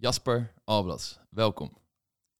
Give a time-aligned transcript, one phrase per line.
[0.00, 1.78] Jasper Alblas, welkom.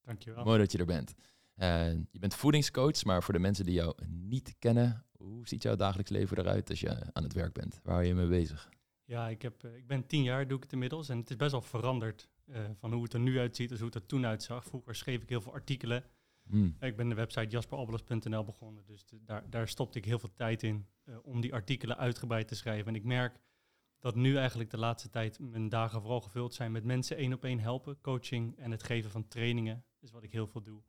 [0.03, 0.45] Dankjewel.
[0.45, 1.15] Mooi dat je er bent.
[1.57, 5.77] Uh, je bent voedingscoach, maar voor de mensen die jou niet kennen, hoe ziet jouw
[5.77, 7.81] dagelijks leven eruit als je aan het werk bent?
[7.83, 8.69] Waar hou je mee bezig?
[9.05, 11.09] Ja, ik, heb, ik ben tien jaar, doe ik het inmiddels.
[11.09, 13.89] En het is best wel veranderd uh, van hoe het er nu uitziet als hoe
[13.89, 14.65] het er toen uitzag.
[14.65, 16.05] Vroeger schreef ik heel veel artikelen.
[16.43, 16.77] Hmm.
[16.81, 20.63] Ik ben de website jasperalbelas.nl begonnen, dus de, daar, daar stopte ik heel veel tijd
[20.63, 22.87] in uh, om die artikelen uitgebreid te schrijven.
[22.87, 23.41] En ik merk
[23.99, 27.45] dat nu eigenlijk de laatste tijd mijn dagen vooral gevuld zijn met mensen één op
[27.45, 30.83] één helpen, coaching en het geven van trainingen is wat ik heel veel doe.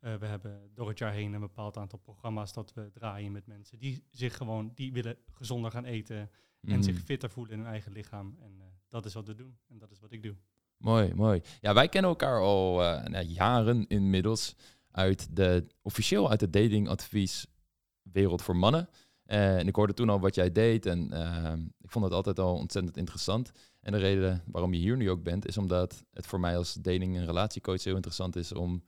[0.00, 3.46] Uh, we hebben door het jaar heen een bepaald aantal programma's dat we draaien met
[3.46, 6.30] mensen die zich gewoon, die willen gezonder gaan eten en
[6.60, 6.82] mhm.
[6.82, 8.36] zich fitter voelen in hun eigen lichaam.
[8.40, 10.36] En uh, dat is wat we doen en dat is wat ik doe.
[10.76, 11.40] Mooi, mooi.
[11.60, 14.56] Ja, wij kennen elkaar al uh, nou, jaren inmiddels
[14.90, 18.88] uit de, officieel uit de datingadvieswereld voor mannen.
[19.32, 22.38] Uh, en ik hoorde toen al wat jij deed en uh, ik vond het altijd
[22.38, 23.52] al ontzettend interessant.
[23.80, 26.74] En de reden waarom je hier nu ook bent, is omdat het voor mij als
[26.74, 28.84] dating- en relatiecoach heel interessant is om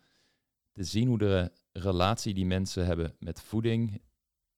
[0.72, 4.02] te zien hoe de relatie die mensen hebben met voeding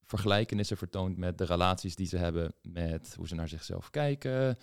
[0.03, 4.57] vergelijkenissen vertoont met de relaties die ze hebben met hoe ze naar zichzelf kijken,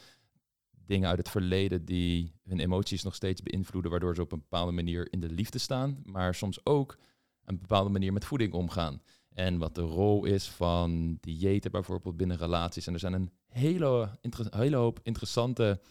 [0.70, 4.72] dingen uit het verleden die hun emoties nog steeds beïnvloeden, waardoor ze op een bepaalde
[4.72, 6.98] manier in de liefde staan, maar soms ook
[7.44, 9.02] een bepaalde manier met voeding omgaan.
[9.34, 12.88] En wat de rol is van diëten bijvoorbeeld binnen relaties.
[12.88, 14.10] En er zijn een hele,
[14.50, 15.82] hele hoop interessante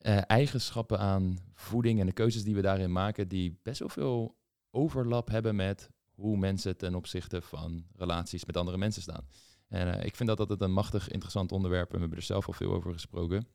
[0.00, 4.36] uh, eigenschappen aan voeding en de keuzes die we daarin maken, die best wel veel
[4.70, 9.26] overlap hebben met hoe mensen ten opzichte van relaties met andere mensen staan.
[9.68, 12.46] En uh, ik vind dat altijd een machtig interessant onderwerp en we hebben er zelf
[12.46, 13.46] al veel over gesproken.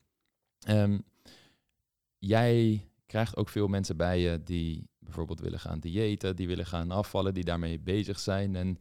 [0.68, 1.04] Um,
[2.18, 6.90] jij krijgt ook veel mensen bij je die bijvoorbeeld willen gaan diëten, die willen gaan
[6.90, 8.56] afvallen, die daarmee bezig zijn.
[8.56, 8.78] En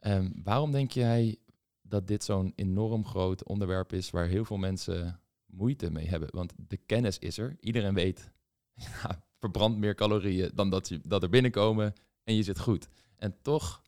[0.00, 1.36] um, waarom denk jij
[1.82, 6.28] dat dit zo'n enorm groot onderwerp is waar heel veel mensen moeite mee hebben.
[6.32, 7.56] Want de kennis is er.
[7.60, 8.30] Iedereen weet,
[9.02, 11.92] ja, verbrand meer calorieën dan dat, je, dat er binnenkomen
[12.24, 12.88] en je zit goed.
[13.16, 13.82] En toch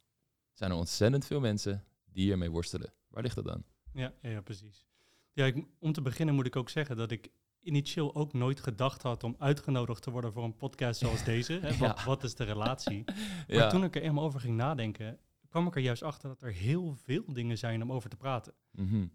[0.53, 2.93] zijn er ontzettend veel mensen die ermee worstelen.
[3.09, 3.65] Waar ligt dat dan?
[3.93, 4.87] Ja, ja, precies.
[5.33, 7.31] Ja, ik, om te beginnen moet ik ook zeggen dat ik
[7.67, 11.53] initieel ook nooit gedacht had om uitgenodigd te worden voor een podcast zoals deze.
[11.53, 11.77] Hè?
[11.77, 13.05] Wat, wat, is de relatie?
[13.49, 15.19] Maar toen ik er eenmaal over ging nadenken,
[15.49, 18.55] kwam ik er juist achter dat er heel veel dingen zijn om over te praten.
[18.71, 19.11] Mm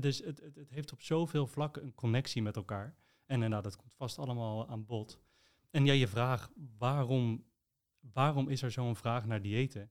[0.00, 2.94] dus het, het, het, heeft op zoveel vlakken een connectie met elkaar.
[3.26, 5.20] En inderdaad, dat komt vast allemaal aan bod.
[5.70, 7.44] En ja, je vraag, waarom,
[8.12, 9.90] waarom is er zo'n vraag naar diëten?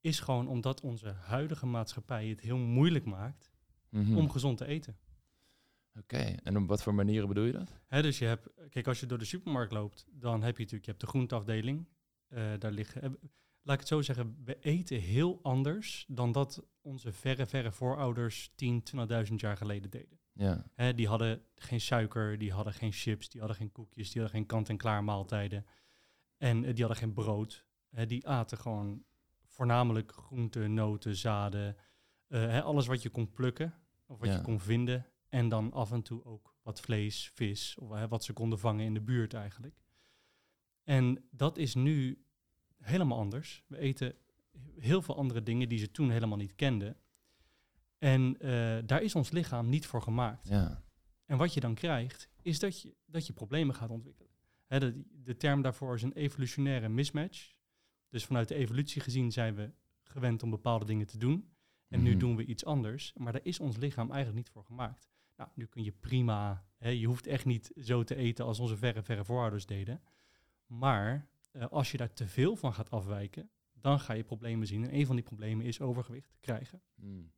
[0.00, 3.52] Is gewoon omdat onze huidige maatschappij het heel moeilijk maakt
[3.88, 4.16] mhm.
[4.16, 4.96] om gezond te eten.
[5.98, 8.02] Oké, en op wat voor manieren bedoel je dat?
[8.02, 10.90] dus je hebt, kijk, als je door de supermarkt loopt, dan heb je natuurlijk, je
[10.90, 11.88] hebt de groenteafdeling.
[12.28, 13.02] Uh, daar liggen,
[13.62, 18.52] laat ik het zo zeggen, we eten heel anders dan dat onze verre, verre voorouders
[18.54, 18.82] 10,
[19.28, 20.18] 20.000 jaar geleden deden.
[20.32, 20.92] Ja.
[20.92, 24.48] Die hadden geen suiker, die hadden geen chips, die hadden geen koekjes, die hadden geen
[24.48, 25.66] kant-en-klaar maaltijden.
[26.36, 27.66] En uh, die hadden geen brood.
[28.06, 29.04] Die aten gewoon
[29.44, 31.76] voornamelijk groenten, noten, zaden.
[32.62, 33.74] Alles wat je kon plukken
[34.06, 35.11] of wat je kon vinden.
[35.32, 38.84] En dan af en toe ook wat vlees, vis of hè, wat ze konden vangen
[38.84, 39.82] in de buurt eigenlijk.
[40.84, 42.24] En dat is nu
[42.78, 43.64] helemaal anders.
[43.66, 44.14] We eten
[44.78, 46.96] heel veel andere dingen die ze toen helemaal niet kenden.
[47.98, 50.48] En uh, daar is ons lichaam niet voor gemaakt.
[50.48, 50.84] Ja.
[51.24, 54.32] En wat je dan krijgt, is dat je, dat je problemen gaat ontwikkelen.
[54.66, 57.52] Hè, de, de term daarvoor is een evolutionaire mismatch.
[58.08, 59.72] Dus vanuit de evolutie gezien zijn we
[60.02, 61.52] gewend om bepaalde dingen te doen.
[61.88, 62.18] En nu mhm.
[62.18, 63.12] doen we iets anders.
[63.16, 65.11] Maar daar is ons lichaam eigenlijk niet voor gemaakt.
[65.36, 68.76] Nou, nu kun je prima, hè, je hoeft echt niet zo te eten als onze
[68.76, 70.02] verre, verre voorouders deden.
[70.66, 74.84] Maar uh, als je daar te veel van gaat afwijken, dan ga je problemen zien.
[74.84, 76.82] En een van die problemen is overgewicht krijgen.
[76.94, 77.32] Mm.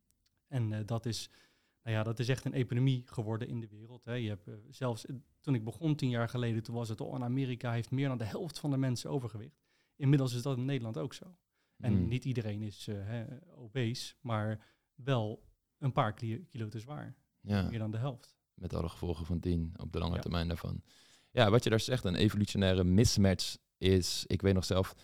[0.47, 1.29] En uh, dat, is,
[1.83, 4.05] nou ja, dat is echt een epidemie geworden in de wereld.
[4.05, 4.13] Hè.
[4.13, 5.05] Je hebt, uh, zelfs
[5.39, 8.17] toen ik begon tien jaar geleden, toen was het al in Amerika heeft meer dan
[8.17, 9.63] de helft van de mensen overgewicht.
[9.95, 11.37] Inmiddels is dat in Nederland ook zo.
[11.77, 12.07] En mm.
[12.07, 15.43] niet iedereen is hè, obese, maar wel
[15.77, 17.15] een paar kilo te zwaar.
[17.45, 17.69] Ja.
[17.69, 18.35] Meer dan de helft.
[18.53, 20.81] Met alle gevolgen van dien op de lange termijn daarvan.
[21.31, 24.95] Ja, wat je daar zegt, een evolutionaire mismatch is, ik weet nog zelf,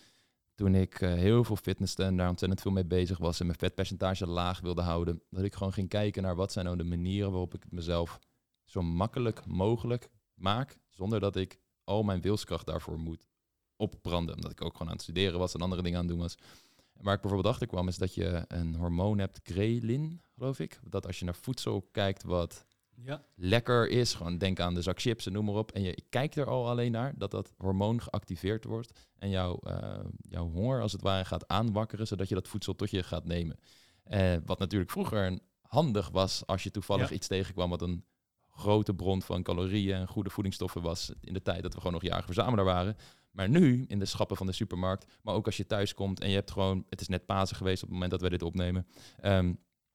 [0.54, 3.58] toen ik uh, heel veel fitnesste en daar ontzettend veel mee bezig was en mijn
[3.58, 7.30] vetpercentage laag wilde houden, dat ik gewoon ging kijken naar wat zijn nou de manieren
[7.30, 8.18] waarop ik het mezelf
[8.64, 13.26] zo makkelijk mogelijk maak, zonder dat ik al mijn wilskracht daarvoor moet
[13.76, 14.34] opbranden.
[14.34, 16.36] Omdat ik ook gewoon aan het studeren was en andere dingen aan het doen was.
[17.02, 20.80] Waar ik bijvoorbeeld achter kwam, is dat je een hormoon hebt, grelin, geloof ik.
[20.88, 23.24] Dat als je naar voedsel kijkt wat ja.
[23.34, 24.14] lekker is.
[24.14, 25.72] Gewoon denk aan de zak chips en noem maar op.
[25.72, 29.08] En je kijkt er al alleen naar dat dat hormoon geactiveerd wordt.
[29.18, 32.90] En jouw, uh, jouw honger als het ware gaat aanwakkeren, zodat je dat voedsel tot
[32.90, 33.58] je gaat nemen.
[34.10, 38.04] Uh, wat natuurlijk vroeger handig was als je toevallig iets tegenkwam wat een
[38.50, 42.02] grote bron van calorieën en goede voedingsstoffen was in de tijd dat we gewoon nog
[42.02, 42.96] jager verzamelaar waren.
[43.32, 46.28] Maar nu, in de schappen van de supermarkt, maar ook als je thuis komt en
[46.28, 48.86] je hebt gewoon, het is net Pasen geweest op het moment dat we dit opnemen.
[49.20, 49.46] Ehm,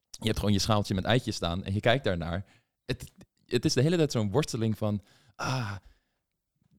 [0.09, 2.45] je hebt gewoon je schaaltje met eitjes staan en je kijkt daarnaar.
[2.85, 3.11] Het,
[3.45, 5.01] het is de hele tijd zo'n worsteling van,
[5.35, 5.75] ah,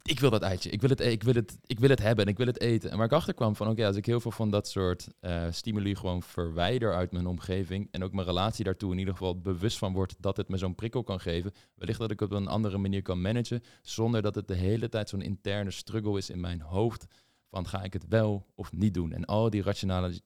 [0.09, 2.31] ik wil dat eitje, ik wil het, ik wil het, ik wil het hebben en
[2.31, 2.91] ik wil het eten.
[2.91, 5.47] En waar ik achter kwam van, oké, als ik heel veel van dat soort uh,
[5.51, 9.79] stimuli gewoon verwijder uit mijn omgeving en ook mijn relatie daartoe in ieder geval bewust
[9.79, 12.49] van wordt dat het me zo'n prikkel kan geven, wellicht dat ik het op een
[12.49, 16.41] andere manier kan managen, zonder dat het de hele tijd zo'n interne struggle is in
[16.41, 17.07] mijn hoofd
[17.51, 19.13] van ga ik het wel of niet doen.
[19.13, 19.65] En al die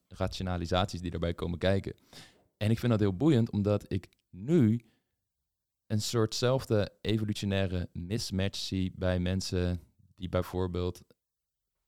[0.09, 1.95] rationalisaties die daarbij komen kijken.
[2.57, 4.81] En ik vind dat heel boeiend, omdat ik nu
[5.93, 9.81] een soortzelfde evolutionaire mismatch zie bij mensen
[10.17, 11.03] die bijvoorbeeld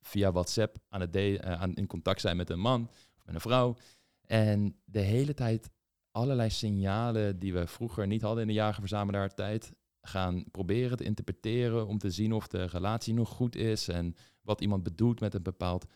[0.01, 3.41] via WhatsApp aan het uh, aan, in contact zijn met een man of met een
[3.41, 3.77] vrouw.
[4.27, 5.71] En de hele tijd
[6.11, 11.87] allerlei signalen die we vroeger niet hadden in de jager tijd gaan proberen te interpreteren
[11.87, 15.43] om te zien of de relatie nog goed is en wat iemand bedoelt met een
[15.43, 15.87] bepaald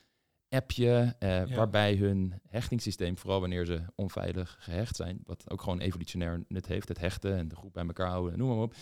[0.49, 6.45] appje, uh, waarbij hun hechtingssysteem, vooral wanneer ze onveilig gehecht zijn, wat ook gewoon evolutionair
[6.49, 8.75] nut heeft, het hechten en de groep bij elkaar houden, noem maar op,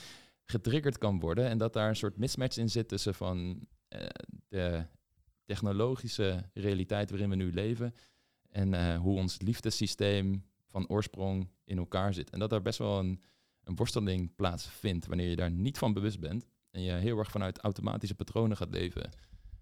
[0.45, 1.49] getriggerd kan worden.
[1.49, 4.07] En dat daar een soort mismatch in zit tussen van uh,
[4.49, 4.85] de
[5.45, 7.95] technologische realiteit waarin we nu leven
[8.51, 12.31] en uh, hoe ons liefdessysteem van oorsprong in elkaar zit.
[12.31, 13.23] En dat daar best wel een,
[13.65, 17.59] een worsteling plaatsvindt wanneer je daar niet van bewust bent en je heel erg vanuit
[17.59, 19.11] automatische patronen gaat leven.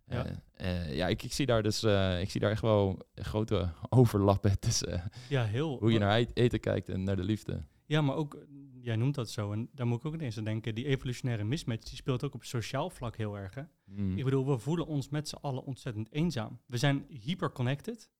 [0.06, 0.26] Ja,
[0.60, 4.58] uh, ja ik, ik, zie daar dus uh, ik zie daar echt wel grote overlappen
[4.58, 7.64] tussen ja, heel, hoe je naar eten kijkt en naar de liefde.
[7.86, 8.46] Ja, maar ook,
[8.80, 11.88] jij noemt dat zo, en daar moet ik ook ineens aan denken, die evolutionaire mismatch,
[11.88, 13.54] die speelt ook op sociaal vlak heel erg.
[13.54, 13.62] Hè?
[13.84, 14.16] Mm.
[14.16, 16.60] Ik bedoel, we voelen ons met z'n allen ontzettend eenzaam.
[16.66, 18.10] We zijn hyperconnected,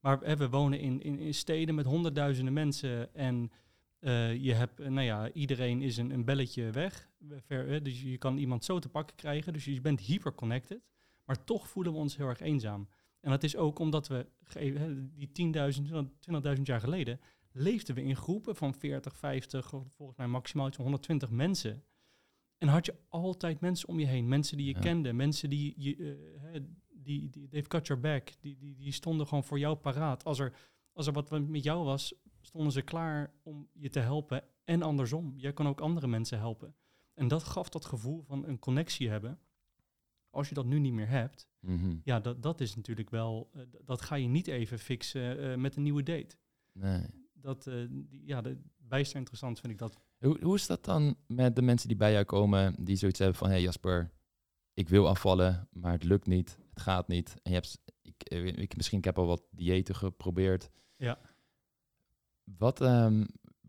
[0.00, 3.50] maar hè, we wonen in, in, in, steden met honderdduizenden mensen en
[4.00, 7.10] uh, je hebt, nou ja, iedereen is een, een belletje weg,
[7.46, 10.80] ver, dus je kan iemand zo te pakken krijgen, dus je bent hyperconnected.
[11.24, 12.88] Maar toch voelen we ons heel erg eenzaam.
[13.20, 14.26] En dat is ook omdat we,
[15.14, 15.82] die 10.000,
[16.56, 17.20] 20.000 jaar geleden,
[17.52, 21.84] leefden we in groepen van 40, 50, volgens mij maximaal 120 mensen.
[22.58, 25.96] En had je altijd mensen om je heen, mensen die je kende, mensen die, je,
[25.96, 30.24] uh, die, die, they've got your back, die, die, die stonden gewoon voor jou paraat.
[30.24, 30.52] Als er,
[30.92, 35.34] als er wat met jou was, stonden ze klaar om je te helpen en andersom.
[35.36, 36.74] Jij kan ook andere mensen helpen.
[37.14, 39.38] En dat gaf dat gevoel van een connectie hebben.
[40.34, 41.96] Als je dat nu niet meer hebt, mhm.
[42.04, 45.76] ja, dat, dat is natuurlijk wel, uh, dat ga je niet even fixen uh, met
[45.76, 46.36] een nieuwe date.
[46.72, 47.06] Nee.
[47.32, 49.98] Dat, uh, ja, de, bijster interessant vind ik dat.
[50.18, 53.36] Hoe, hoe is dat dan met de mensen die bij jou komen, die zoiets hebben
[53.36, 54.10] van, hé hey Jasper,
[54.74, 57.34] ik wil afvallen, maar het lukt niet, het gaat niet.
[57.42, 58.22] En je hebt, ik,
[58.58, 60.70] ik, misschien ik heb al wat diëten geprobeerd.
[60.96, 61.18] Ja.
[62.44, 63.26] Wat, um,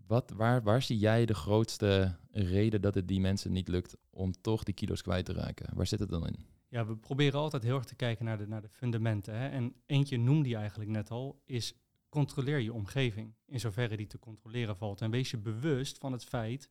[0.07, 4.31] wat, waar, waar zie jij de grootste reden dat het die mensen niet lukt om
[4.41, 5.75] toch die kilo's kwijt te raken?
[5.75, 6.54] Waar zit het dan in?
[6.75, 9.39] Ja, we proberen altijd heel erg te kijken naar de, naar de fundamenten.
[9.39, 9.47] Hè?
[9.47, 11.73] En eentje noemde je eigenlijk net al, is
[12.09, 13.35] controleer je omgeving.
[13.45, 15.01] In zoverre die te controleren valt.
[15.01, 16.69] En wees je bewust van het feit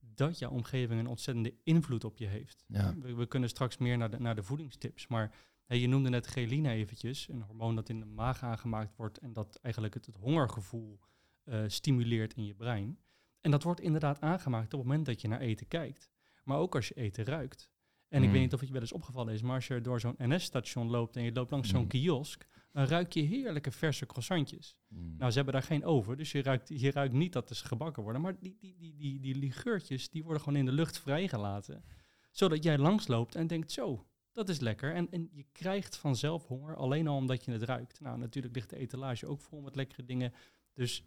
[0.00, 2.64] dat jouw omgeving een ontzettende invloed op je heeft.
[2.66, 2.94] Ja.
[2.98, 5.06] We, we, kunnen straks meer naar de, naar de voedingstips.
[5.06, 5.34] Maar
[5.66, 9.58] je noemde net ghelina eventjes, een hormoon dat in de maag aangemaakt wordt en dat
[9.62, 11.00] eigenlijk het, het hongergevoel
[11.44, 12.98] uh, stimuleert in je brein.
[13.40, 16.10] En dat wordt inderdaad aangemaakt op het moment dat je naar eten kijkt.
[16.44, 17.69] Maar ook als je eten ruikt.
[18.10, 18.42] En ik weet mm.
[18.42, 21.16] niet of het je wel eens opgevallen is, maar als je door zo'n NS-station loopt
[21.16, 21.88] en je loopt langs zo'n mm.
[21.88, 24.76] kiosk, dan ruik je heerlijke verse croissantjes.
[24.88, 25.14] Mm.
[25.16, 28.02] Nou, ze hebben daar geen oven, dus je ruikt, je ruikt niet dat ze gebakken
[28.02, 28.22] worden.
[28.22, 31.84] Maar die, die, die, die, die ligeurtjes, die worden gewoon in de lucht vrijgelaten.
[32.30, 34.94] Zodat jij langsloopt en denkt, zo, dat is lekker.
[34.94, 38.00] En, en je krijgt vanzelf honger, alleen al omdat je het ruikt.
[38.00, 40.32] Nou, natuurlijk ligt de etalage ook vol met lekkere dingen.
[40.74, 41.04] Dus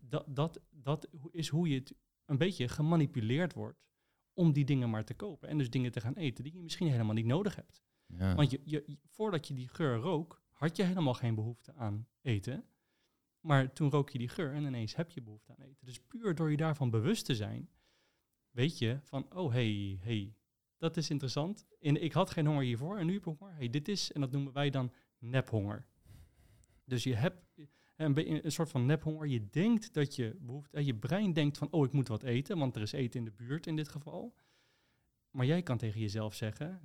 [0.00, 1.94] dat, dat, dat is hoe je het
[2.24, 3.87] een beetje gemanipuleerd wordt
[4.38, 5.48] om die dingen maar te kopen.
[5.48, 7.82] En dus dingen te gaan eten die je misschien helemaal niet nodig hebt.
[8.06, 8.34] Ja.
[8.34, 12.64] Want je, je, voordat je die geur rook, had je helemaal geen behoefte aan eten.
[13.40, 15.86] Maar toen rook je die geur en ineens heb je behoefte aan eten.
[15.86, 17.70] Dus puur door je daarvan bewust te zijn,
[18.50, 20.36] weet je van, oh hey, hey,
[20.76, 21.66] dat is interessant.
[21.80, 23.54] En ik had geen honger hiervoor en nu heb ik honger.
[23.54, 25.86] Hey, dit is, en dat noemen wij dan nephonger.
[26.84, 27.46] Dus je hebt,
[27.98, 29.26] een, een soort van nephonger.
[29.26, 32.76] Je denkt dat je behoefte, je brein denkt van, oh, ik moet wat eten, want
[32.76, 34.34] er is eten in de buurt in dit geval.
[35.30, 36.80] Maar jij kan tegen jezelf zeggen,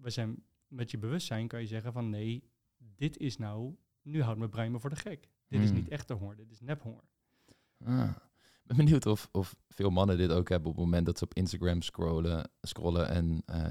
[0.00, 2.44] we zijn met je bewustzijn kan je zeggen van, nee,
[2.78, 5.28] dit is nou, nu houdt mijn brein me voor de gek.
[5.48, 5.76] Dit is hmm.
[5.78, 7.04] niet echte honger, dit is nephonger.
[7.84, 8.16] Ah
[8.62, 11.34] ben benieuwd of, of veel mannen dit ook hebben op het moment dat ze op
[11.34, 13.64] Instagram scrollen, scrollen en uh,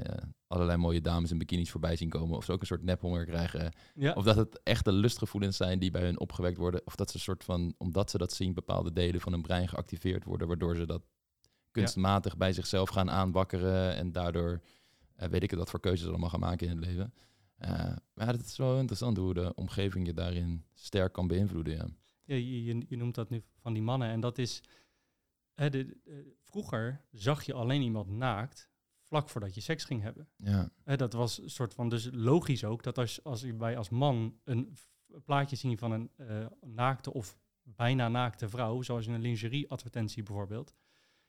[0.47, 2.37] allerlei mooie dames in bikinis voorbij zien komen.
[2.37, 3.71] Of ze ook een soort nephonger krijgen.
[3.95, 4.13] Ja.
[4.13, 6.81] Of dat het echte lustgevoelens zijn die bij hun opgewekt worden.
[6.85, 9.67] Of dat ze een soort van, omdat ze dat zien, bepaalde delen van hun brein
[9.67, 11.01] geactiveerd worden, waardoor ze dat
[11.71, 14.61] kunstmatig bij zichzelf gaan aanwakkeren en daardoor
[15.15, 17.13] eh, weet ik het wat voor keuzes allemaal gaan maken in het leven.
[17.59, 21.73] Uh, maar het is wel interessant hoe de omgeving je daarin sterk kan beïnvloeden.
[22.25, 22.35] Ja.
[22.35, 24.61] Je, je noemt dat nu van die mannen en dat is...
[25.61, 25.97] Hè, de,
[26.43, 28.69] vroeger zag je alleen iemand naakt
[29.03, 30.27] vlak voordat je seks ging hebben.
[30.35, 30.71] Ja.
[30.83, 34.39] Hè, dat was een soort van, dus logisch ook, dat als, als wij als man
[34.43, 34.77] een
[35.25, 40.75] plaatje zien van een uh, naakte of bijna naakte vrouw, zoals in een lingerie-advertentie bijvoorbeeld,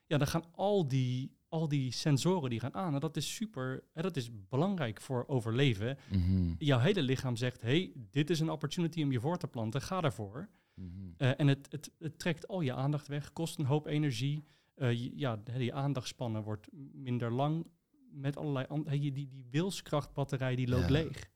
[0.06, 2.94] ja, dan gaan al die, al die sensoren die gaan aan.
[2.94, 5.98] En dat is super, hè, dat is belangrijk voor overleven.
[6.10, 6.54] Mhm.
[6.58, 10.00] Jouw hele lichaam zegt, hey, dit is een opportunity om je voor te planten, ga
[10.00, 10.48] daarvoor.
[10.82, 11.06] Mhm.
[11.18, 14.44] Uh, en het, het, het, trekt al je aandacht weg, kost een hoop energie.
[14.76, 17.66] Uh, ja, die aandachtspannen wordt minder lang
[18.10, 18.98] met allerlei andere...
[18.98, 20.90] Die, die wilskrachtbatterij die loopt Ja.
[20.90, 21.30] leeg.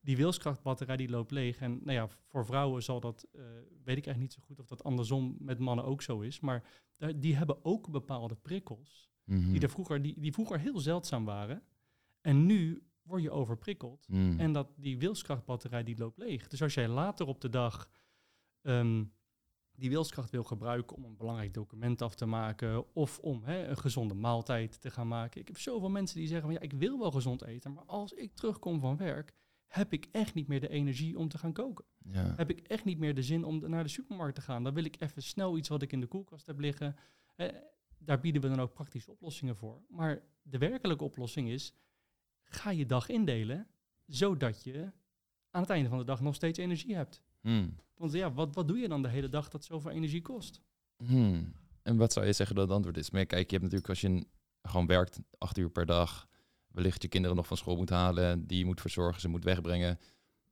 [0.00, 1.60] Die wilskrachtbatterij die loopt leeg.
[1.60, 3.40] En nou ja, voor vrouwen zal dat, eh,
[3.84, 6.40] weet ik eigenlijk niet zo goed of dat andersom met mannen ook zo is.
[6.40, 6.64] Maar
[7.16, 9.52] die hebben ook bepaalde prikkels Mhm.
[9.52, 11.62] die, er vroeger, die, die vroeger heel zeldzaam waren.
[12.20, 14.08] En nu word je overprikkeld.
[14.08, 14.40] Mhm.
[14.40, 16.46] En dat die wilskrachtbatterij die loopt leeg.
[16.48, 17.88] Dus als jij later op de dag
[18.62, 19.04] ehm,
[19.72, 23.78] die wilskracht wil gebruiken om een belangrijk document af te maken of om hè, een
[23.78, 25.40] gezonde maaltijd te gaan maken.
[25.40, 28.12] Ik heb zoveel mensen die zeggen van ja, ik wil wel gezond eten, maar als
[28.12, 29.32] ik terugkom van werk,
[29.66, 31.84] heb ik echt niet meer de energie om te gaan koken.
[31.98, 32.34] ja.
[32.36, 34.64] Heb ik echt niet meer de zin om naar de supermarkt te gaan.
[34.64, 36.96] Dan wil ik even snel iets wat ik in de koelkast heb liggen.
[37.36, 37.48] Eh,
[37.98, 39.82] daar bieden we dan ook praktische oplossingen voor.
[39.88, 41.74] Maar de werkelijke oplossing is,
[42.44, 43.66] ga je dag indelen,
[44.06, 44.92] zodat je
[45.50, 47.22] aan het einde van de dag nog steeds energie hebt.
[47.40, 47.68] Mhm.
[48.00, 50.60] Want ja, wat, wat doe je dan de hele dag dat zoveel energie kost?
[50.96, 51.52] Hmm.
[51.82, 53.10] En wat zou je zeggen dat het antwoord is?
[53.10, 54.24] Maar kijk, je hebt natuurlijk als je
[54.62, 56.28] gewoon werkt acht uur per dag,
[56.66, 59.98] wellicht je kinderen nog van school moet halen, die je moet verzorgen, ze moet wegbrengen.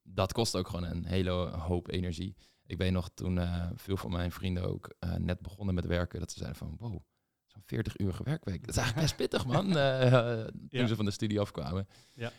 [0.02, 2.36] Dat kost ook gewoon een hele hoop energie.
[2.66, 6.20] Ik weet nog toen eh, veel van mijn vrienden ook eh, net begonnen met werken,
[6.20, 7.00] dat ze zeiden van wow,
[7.46, 8.60] zo'n 40 uur werkweek.
[8.60, 10.86] Dat is eigenlijk best pittig man, eh, toen Ja.
[10.86, 11.88] ze van de studie afkwamen.
[12.14, 12.32] Ja.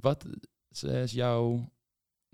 [0.00, 0.26] Wat
[0.70, 1.70] is jouw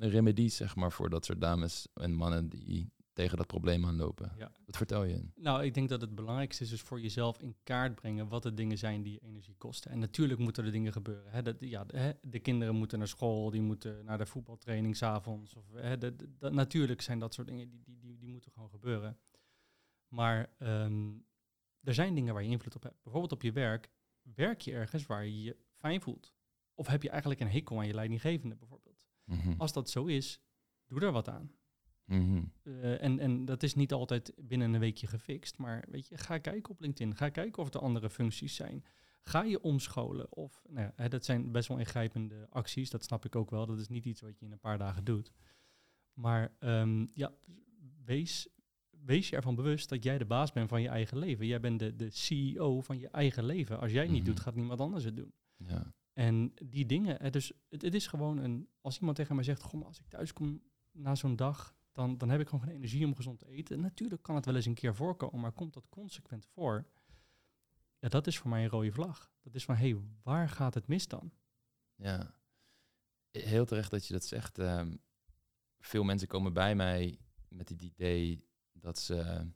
[0.08, 4.32] remedie, zeg maar, voor dat soort dames en mannen die tegen dat probleem aanlopen?
[4.38, 4.52] Ja.
[4.66, 5.24] Wat vertel je?
[5.34, 8.54] Nou, ik denk dat het belangrijkste is dus voor jezelf in kaart brengen wat de
[8.54, 9.90] dingen zijn die je energie kosten.
[9.90, 11.32] En natuurlijk moeten er dingen gebeuren.
[11.32, 11.42] Hè.
[11.42, 15.54] Dat, ja, de, hè, de kinderen moeten naar school, die moeten naar de voetbaltraining s'avonds.
[15.54, 18.52] Of, hè, de- de- dat- natuurlijk zijn dat soort dingen die, die, die, die moeten
[18.52, 19.18] gewoon gebeuren.
[20.08, 21.10] Maar ehm,
[21.80, 23.02] er zijn dingen waar je invloed op hebt.
[23.02, 23.90] Bijvoorbeeld op je werk.
[24.34, 26.32] Werk je ergens waar je je fijn voelt?
[26.74, 28.91] Of heb je eigenlijk een hekel aan je leidinggevende bijvoorbeeld?
[29.24, 29.54] Mhm.
[29.58, 30.40] Als dat zo is,
[30.86, 31.52] doe er wat aan.
[32.04, 32.42] Mhm.
[32.62, 35.58] Eh, en, en dat is niet altijd binnen een weekje gefixt.
[35.58, 37.16] Maar weet je, ga kijken op LinkedIn.
[37.16, 38.84] Ga kijken of er andere functies zijn.
[39.20, 40.32] Ga je omscholen.
[40.32, 42.90] Of, nou ja, hè, dat zijn best wel ingrijpende acties.
[42.90, 43.66] Dat snap ik ook wel.
[43.66, 45.32] Dat is niet iets wat je in een paar dagen doet.
[46.12, 47.32] Maar ehm, ja,
[48.04, 48.48] wees,
[48.90, 51.46] wees je ervan bewust dat jij de baas bent van je eigen leven.
[51.46, 53.80] Jij bent de, de CEO van je eigen leven.
[53.80, 54.30] Als jij het niet Mhm.
[54.30, 55.32] doet, gaat niemand anders het doen.
[55.56, 55.92] Ja.
[56.12, 59.74] En die dingen, dus het, het is gewoon een, als iemand tegen mij zegt, goh,
[59.74, 63.06] maar als ik thuis kom na zo'n dag, dan, dan heb ik gewoon geen energie
[63.06, 63.80] om gezond te eten.
[63.80, 66.86] Natuurlijk kan het wel eens een keer voorkomen, maar komt dat consequent voor?
[67.98, 69.32] Ja, dat is voor mij een rode vlag.
[69.42, 71.32] Dat is van, hé, hey, waar gaat het mis dan?
[71.96, 72.34] ja.
[73.30, 74.58] Heel terecht dat je dat zegt.
[74.58, 74.96] Ehm,
[75.78, 79.46] veel mensen komen bij mij met het idee dat ze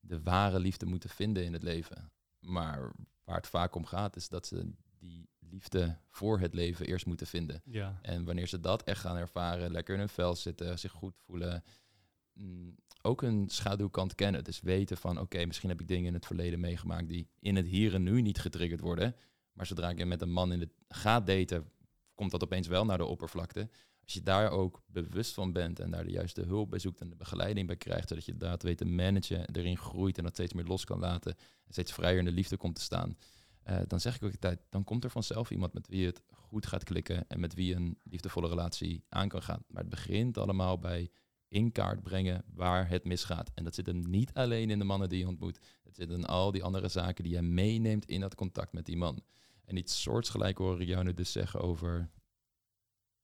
[0.00, 2.12] de ware liefde moeten vinden in het leven.
[2.38, 2.92] Maar
[3.24, 7.26] waar het vaak om gaat, is dat ze die liefde voor het leven eerst moeten
[7.26, 7.62] vinden.
[7.64, 11.16] Ja, En wanneer ze dat echt gaan ervaren, lekker in hun vel zitten, zich goed
[11.16, 11.64] voelen,
[12.32, 14.44] mm, ook een schaduwkant kennen.
[14.44, 17.66] Dus weten van, oké, misschien heb ik dingen in het verleden meegemaakt die in het
[17.66, 19.16] hier en nu niet getriggerd worden.
[19.52, 21.70] Maar zodra ik met een man in het gaat daten,
[22.14, 23.68] komt dat opeens wel naar de oppervlakte.
[24.02, 27.08] Als je daar ook bewust van bent en daar de juiste hulp bij zoekt en
[27.08, 30.52] de begeleiding bij krijgt, zodat je dat weet te managen, erin groeit en dat steeds
[30.52, 33.16] meer los kan laten en steeds vrijer in de liefde komt te staan,
[33.62, 36.66] eh, dan zeg ik ook altijd, dan komt er vanzelf iemand met wie het goed
[36.66, 39.64] gaat klikken en met wie een liefdevolle relatie aan kan gaan.
[39.68, 41.10] Maar het begint allemaal bij
[41.48, 43.50] in kaart brengen waar het misgaat.
[43.54, 45.60] En dat zit hem niet alleen in de mannen die je ontmoet.
[45.84, 48.96] Het zit in al die andere zaken die je meeneemt in dat contact met die
[48.96, 49.22] man.
[49.64, 52.10] En iets soortgelijk hoor ik jou dus zeggen over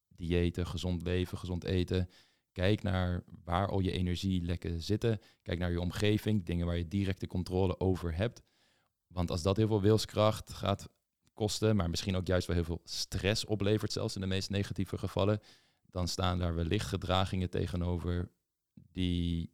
[0.08, 2.08] diëten, gezond leven, gezond eten.
[2.52, 5.20] Kijk naar waar al je energielekken zitten.
[5.42, 8.42] Kijk naar je omgeving, dingen waar je directe controle over hebt.
[9.16, 10.88] Want als dat heel veel wilskracht gaat
[11.34, 14.98] kosten, maar misschien ook juist wel heel veel stress oplevert, zelfs in de meest negatieve
[14.98, 15.40] gevallen,
[15.90, 18.30] dan staan daar wellicht gedragingen tegenover
[18.74, 19.52] die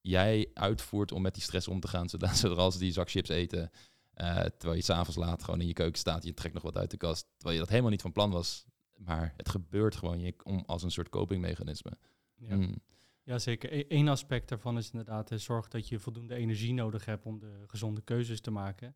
[0.00, 3.70] jij uitvoert om met die stress om te gaan, zodat zoals die zak chips eten,
[4.12, 6.90] eh, terwijl je s'avonds laat gewoon in je keuken staat, je trekt nog wat uit
[6.90, 10.34] de kast, terwijl je dat helemaal niet van plan was, maar het gebeurt gewoon je,
[10.42, 11.98] om, als een soort copingmechanisme.
[12.34, 12.56] ja.
[12.56, 12.82] Mm.
[13.26, 13.92] Ja, zeker.
[13.92, 17.64] Eén aspect daarvan is inderdaad uh, zorg dat je voldoende energie nodig hebt om de
[17.66, 18.86] gezonde keuzes te maken.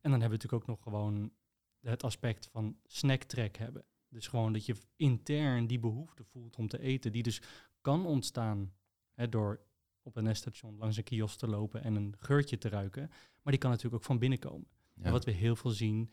[0.00, 1.32] En dan hebben we natuurlijk ook nog gewoon
[1.80, 3.84] het aspect van snacktrack hebben.
[4.08, 7.42] Dus gewoon dat je intern die behoefte voelt om te eten, die dus
[7.80, 8.72] kan ontstaan
[9.14, 9.60] hè, door
[10.02, 13.08] op een neststation langs een kiosk te lopen en een geurtje te ruiken.
[13.42, 14.68] Maar die kan natuurlijk ook van binnen komen.
[15.00, 16.10] En wat we heel veel zien,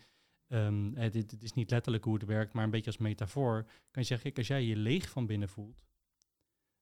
[0.47, 4.03] um, dit, is niet letterlijk hoe het werkt, maar een beetje als metafoor, kan je
[4.03, 5.86] zeggen, als jij je leeg van binnen voelt,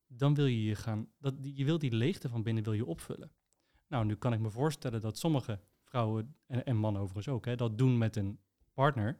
[0.08, 3.32] dan wil je je gaan, dat, je wil die leegte van binnen wil je opvullen.
[3.88, 7.56] Nou, nu kan ik me voorstellen dat sommige vrouwen, en, en mannen overigens ook, hè,
[7.56, 8.40] dat doen met een
[8.74, 9.18] partner.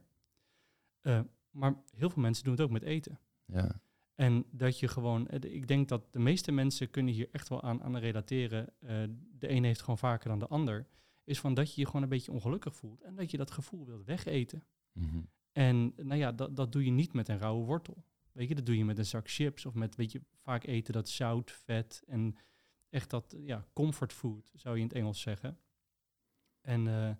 [1.02, 3.18] Uh, maar heel veel mensen doen het ook met eten.
[3.44, 3.80] Ja.
[4.14, 7.62] En dat je gewoon, eh, ik denk dat de meeste mensen kunnen hier echt wel
[7.62, 8.72] aan, aan relateren.
[8.80, 8.90] Uh,
[9.38, 10.86] de een heeft gewoon vaker dan de ander.
[11.24, 13.02] Is van dat je je gewoon een beetje ongelukkig voelt.
[13.02, 14.64] En dat je dat gevoel wilt wegeten.
[14.92, 18.04] Mm En nou ja, dat, dat doe je niet met een rauwe wortel.
[18.36, 20.92] Weet je, dat doe je met een zak chips of met, weet je, vaak eten
[20.92, 22.36] dat zout, vet en
[22.88, 25.58] echt dat, ja, comfort food, zou je in het Engels zeggen.
[26.60, 27.10] En uh,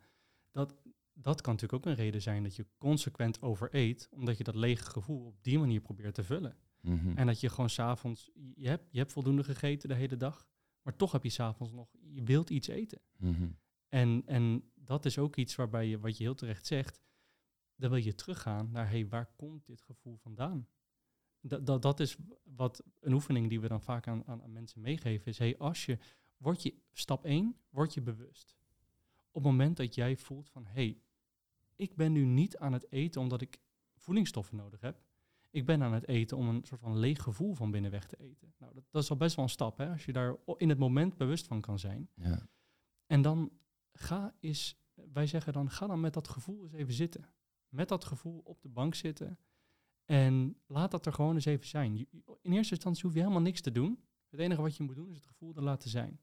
[0.51, 0.75] dat,
[1.13, 4.85] dat kan natuurlijk ook een reden zijn dat je consequent overeet, omdat je dat lege
[4.91, 6.57] gevoel op die manier probeert te vullen.
[6.81, 7.17] Mhm.
[7.17, 10.49] En dat je gewoon s'avonds, je hebt, je hebt voldoende gegeten de hele dag,
[10.83, 13.01] maar toch heb je s'avonds nog, je wilt iets eten.
[13.17, 13.49] Mhm.
[13.89, 17.03] En, en dat is ook iets waarbij je, wat je heel terecht zegt,
[17.77, 20.69] dan wil je teruggaan naar, hé, hey, waar komt dit gevoel vandaan?
[21.49, 24.81] Dat, dat, dat is wat een oefening die we dan vaak aan, aan, aan mensen
[24.81, 25.99] meegeven, is, hey, als je,
[26.37, 28.57] word je, stap 1, word je bewust.
[29.31, 31.01] Op het moment dat jij voelt van, hé, hey,
[31.77, 33.61] ik ben nu niet aan het eten omdat ik
[33.97, 35.03] voedingsstoffen nodig heb.
[35.51, 38.17] Ik ben aan het eten om een soort van leeg gevoel van binnen weg te
[38.17, 38.55] eten.
[38.59, 40.79] Nou, dat, dat is al best wel een stap, hè, als je daar in het
[40.79, 42.09] moment bewust van kan zijn.
[42.15, 42.49] Ja.
[43.07, 43.53] En dan
[43.93, 47.29] ga eens, wij zeggen dan, ga dan met dat gevoel eens even zitten.
[47.69, 49.39] Met dat gevoel op de bank zitten.
[50.07, 51.97] En laat dat er gewoon eens even zijn.
[52.43, 54.01] In eerste instantie hoef je helemaal niks te doen.
[54.29, 56.21] Het enige wat je moet doen is het gevoel er laten zijn.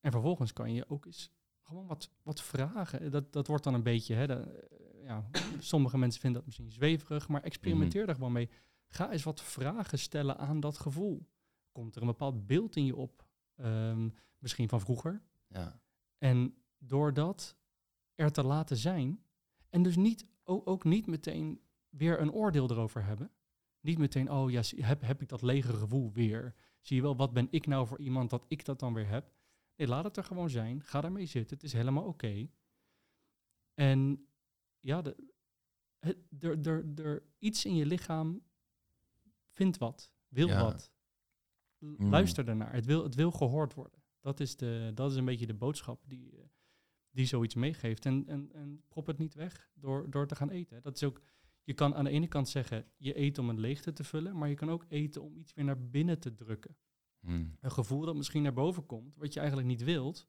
[0.00, 1.30] En vervolgens kan je ook eens
[1.62, 3.10] gewoon wat, wat vragen.
[3.10, 4.68] Dat, dat wordt dan een beetje, hè, de,
[5.02, 5.28] ja,
[5.58, 8.50] sommige mensen vinden dat misschien zweverig, maar experimenteer mm er gewoon mee.
[8.88, 11.28] Ga eens wat vragen stellen aan dat gevoel.
[11.72, 15.22] Komt er een bepaald beeld in je op, um, misschien van vroeger?
[15.46, 15.80] Ja.
[16.18, 17.56] En door dat
[18.14, 19.24] er te laten zijn,
[19.70, 21.60] en dus niet, ook niet meteen
[21.96, 23.30] weer een oordeel erover hebben.
[23.80, 26.54] Niet meteen, oh ja, heb, heb ik dat lege gevoel weer?
[26.80, 29.32] Zie je wel, wat ben ik nou voor iemand dat ik dat dan weer heb?
[29.76, 30.82] Nee, laat het er gewoon zijn.
[30.82, 31.56] Ga daarmee zitten.
[31.56, 32.48] Het is helemaal oké.
[33.74, 34.26] En
[34.80, 35.16] ja, de,
[36.38, 38.42] er, er, er, iets in je lichaam
[39.48, 40.92] vindt wat, wil wat.
[41.78, 42.10] Mm.
[42.10, 42.72] Luister ernaar.
[42.72, 44.02] Het wil, het wil gehoord worden.
[44.20, 46.44] Dat is, de, dat is een beetje de boodschap die, eh,
[47.10, 48.06] die zoiets meegeeft.
[48.06, 50.82] En, en, en prop het niet weg door, door te gaan eten.
[50.82, 51.20] Dat is ook,
[51.64, 54.48] je kan aan de ene kant zeggen, je eet om een leegte te vullen, maar
[54.48, 56.76] je kan ook eten om iets weer naar binnen te drukken.
[57.20, 57.56] Hmm.
[57.60, 60.28] Een gevoel dat misschien naar boven komt, wat je eigenlijk niet wilt.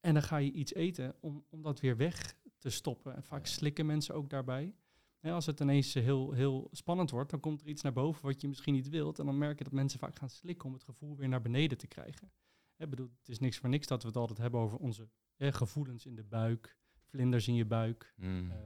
[0.00, 3.14] En dan ga je iets eten om, om dat weer weg te stoppen.
[3.14, 4.74] En vaak slikken mensen ook daarbij.
[5.20, 8.48] als het ineens heel, heel spannend wordt, dan komt er iets naar boven wat je
[8.48, 9.18] misschien niet wilt.
[9.18, 11.78] En dan merk je dat mensen vaak gaan slikken om het gevoel weer naar beneden
[11.78, 12.32] te krijgen.
[12.76, 16.06] Ik bedoel, het is niks voor niks dat we het altijd hebben over onze gevoelens
[16.06, 18.14] in de buik, vlinders in je buik.
[18.16, 18.50] Hmm.
[18.50, 18.56] Eh,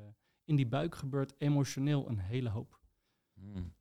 [0.44, 2.80] in die buik gebeurt emotioneel een hele hoop.
[3.34, 3.74] Hmm.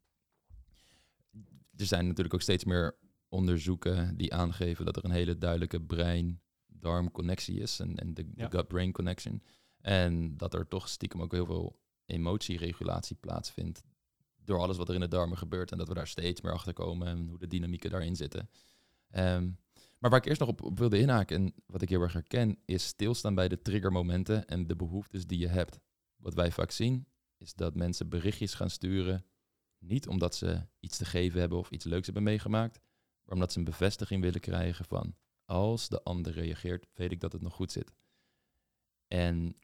[1.76, 2.98] Er zijn natuurlijk ook steeds meer
[3.30, 9.44] onderzoeken die aangeven dat er een hele duidelijke brein-darm-connectie is en, en de, gut-brain connection.
[9.78, 13.84] En dat er toch stiekem ook heel veel emotieregulatie plaatsvindt
[14.36, 16.74] door alles wat er in de darmen gebeurt en dat we daar steeds meer achter
[16.74, 18.50] komen en hoe de dynamieken daarin zitten.
[19.10, 19.50] Ehm,
[20.00, 22.58] maar waar ik eerst nog op, op, wilde inhaken en wat ik heel erg herken,
[22.66, 25.80] is stilstaan bij de triggermomenten en de behoeftes die je hebt.
[26.24, 27.08] Wat wij vaak zien,
[27.38, 29.26] is dat mensen berichtjes gaan sturen,
[29.78, 32.80] niet omdat ze iets te geven hebben of iets leuks hebben meegemaakt,
[33.24, 37.32] maar omdat ze een bevestiging willen krijgen van als de ander reageert, weet ik dat
[37.32, 37.94] het nog goed zit.
[39.08, 39.58] En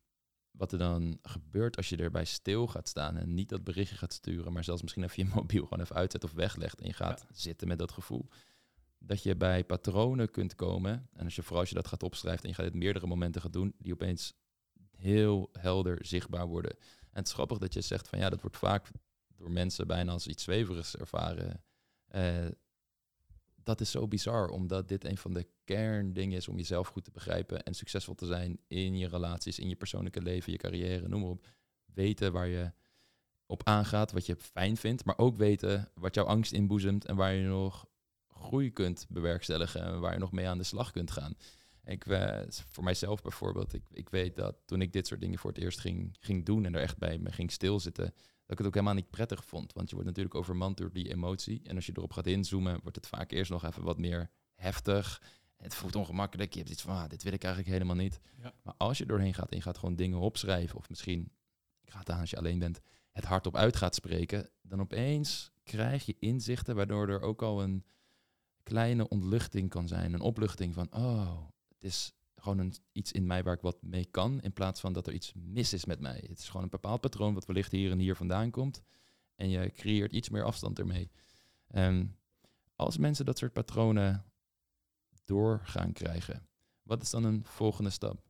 [0.51, 4.13] wat er dan gebeurt als je erbij stil gaat staan en niet dat berichtje gaat
[4.13, 7.25] sturen, maar zelfs misschien even je mobiel gewoon even uitzet of weglegt en je gaat
[7.31, 8.29] zitten met dat gevoel.
[8.97, 12.43] Dat je bij patronen kunt komen, en als je vooral als je dat gaat opschrijven
[12.43, 14.33] en je gaat het meerdere momenten gaan doen, die opeens
[14.99, 16.71] heel helder zichtbaar worden.
[16.71, 18.87] En het is grappig dat je zegt van ja, dat wordt vaak
[19.35, 21.63] door mensen bijna als iets zweverigs ervaren.
[22.15, 22.47] Uh,
[23.63, 27.11] dat is zo bizar, omdat dit een van de kerndingen is om jezelf goed te
[27.11, 31.21] begrijpen en succesvol te zijn in je relaties, in je persoonlijke leven, je carrière, noem
[31.21, 31.47] maar op.
[31.93, 32.71] Weten waar je
[33.45, 37.33] op aangaat, wat je fijn vindt, maar ook weten wat jouw angst inboezemt en waar
[37.33, 37.87] je nog
[38.27, 41.35] groei kunt bewerkstelligen en waar je nog mee aan de slag kunt gaan.
[41.89, 45.51] Ik, uh, voor mijzelf bijvoorbeeld, ik, ik weet dat toen ik dit soort dingen voor
[45.51, 48.67] het eerst ging, ging doen en er echt bij me ging stilzitten, dat ik het
[48.67, 49.73] ook helemaal niet prettig vond.
[49.73, 51.61] Want je wordt natuurlijk overmand door die emotie.
[51.63, 55.21] En als je erop gaat inzoomen, wordt het vaak eerst nog even wat meer heftig.
[55.57, 56.53] Het voelt ongemakkelijk.
[56.53, 58.19] Je hebt iets van, ah, dit wil ik eigenlijk helemaal niet.
[58.41, 58.53] Ja.
[58.63, 61.31] Maar als je doorheen gaat en je gaat gewoon dingen opschrijven, of misschien,
[61.81, 62.79] ik ga het aan als je alleen bent,
[63.11, 67.85] het hardop uit gaat spreken, dan opeens krijg je inzichten waardoor er ook al een
[68.63, 70.13] kleine ontluchting kan zijn.
[70.13, 71.41] Een opluchting van, oh,
[71.79, 74.93] het is gewoon een, iets in mij waar ik wat mee kan, in plaats van
[74.93, 76.23] dat er iets mis is met mij.
[76.27, 78.81] Het is gewoon een bepaald patroon wat wellicht hier en hier vandaan komt.
[79.35, 81.11] En je creëert iets meer afstand ermee.
[81.67, 82.17] En
[82.75, 84.25] als mensen dat soort patronen
[85.25, 86.47] door gaan krijgen,
[86.83, 88.27] wat is dan een volgende stap?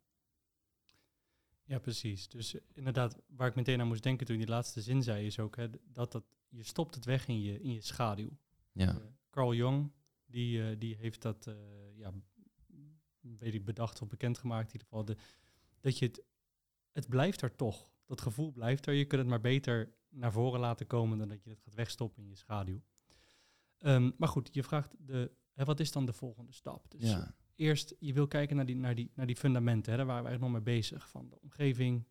[1.64, 2.28] Ja, precies.
[2.28, 5.26] Dus eh, inderdaad, waar ik meteen aan moest denken toen je die laatste zin zei,
[5.26, 8.38] is ook hè, dat, dat je stopt het weg in je, in je schaduw.
[8.72, 8.96] Ja, Eh,
[9.30, 9.92] Carl Jung,
[10.26, 11.50] die, eh, die heeft dat,
[11.96, 12.14] ja,
[13.22, 15.06] weet ik, bedacht of bekendgemaakt in ieder geval.
[15.06, 15.18] De,
[15.80, 16.24] dat je het,
[16.92, 17.90] het blijft er toch.
[18.06, 18.94] Dat gevoel blijft er.
[18.94, 22.24] Je kunt het maar beter naar voren laten komen dan dat je het gaat wegstoppen
[22.24, 22.82] in je schaduw.
[23.78, 26.92] Ehm, maar goed, je vraagt, de, hè, wat is dan de volgende stap?
[26.92, 29.92] Dus ja, eerst, je wil kijken naar die, naar die, naar die fundamenten.
[29.92, 31.10] Hè, daar waren we eigenlijk nog mee bezig.
[31.10, 32.08] Van de omgeving.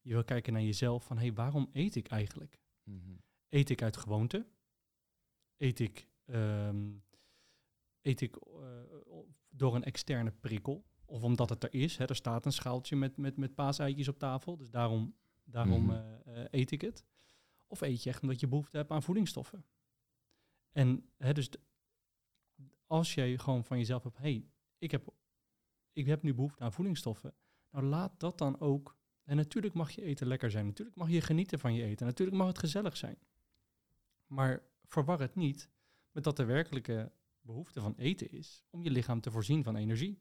[0.00, 1.04] Je wil kijken naar jezelf.
[1.04, 2.60] Van, hé, hey, waarom eet ik eigenlijk?
[2.82, 3.14] Mhm.
[3.48, 4.46] Eet ik uit gewoonte?
[5.56, 6.90] Eet ik, ehm,
[8.08, 8.60] eet ik eh,
[9.48, 10.84] door een externe prikkel?
[11.04, 11.96] Of omdat het er is.
[11.96, 14.56] Hè, er staat een schaaltje met, met, met paaseitjes op tafel.
[14.56, 15.94] Dus daarom, daarom Mhm.
[15.94, 17.04] eh, eh, eet ik het.
[17.66, 19.64] Of eet je echt omdat je behoefte hebt aan voedingsstoffen?
[20.72, 21.50] En hè, dus
[22.86, 24.18] als jij gewoon van jezelf hebt...
[24.18, 24.46] hey,
[24.78, 25.08] ik, heb,
[25.92, 27.34] ik heb nu behoefte aan voedingsstoffen.
[27.70, 28.96] Nou, laat dat dan ook...
[29.24, 30.66] En natuurlijk mag je eten lekker zijn.
[30.66, 32.06] Natuurlijk mag je genieten van je eten.
[32.06, 33.18] Natuurlijk mag het gezellig zijn.
[34.26, 35.70] Maar verwar het niet
[36.10, 37.12] met dat de werkelijke
[37.52, 40.18] behoefte van eten is om je lichaam te voorzien van energie.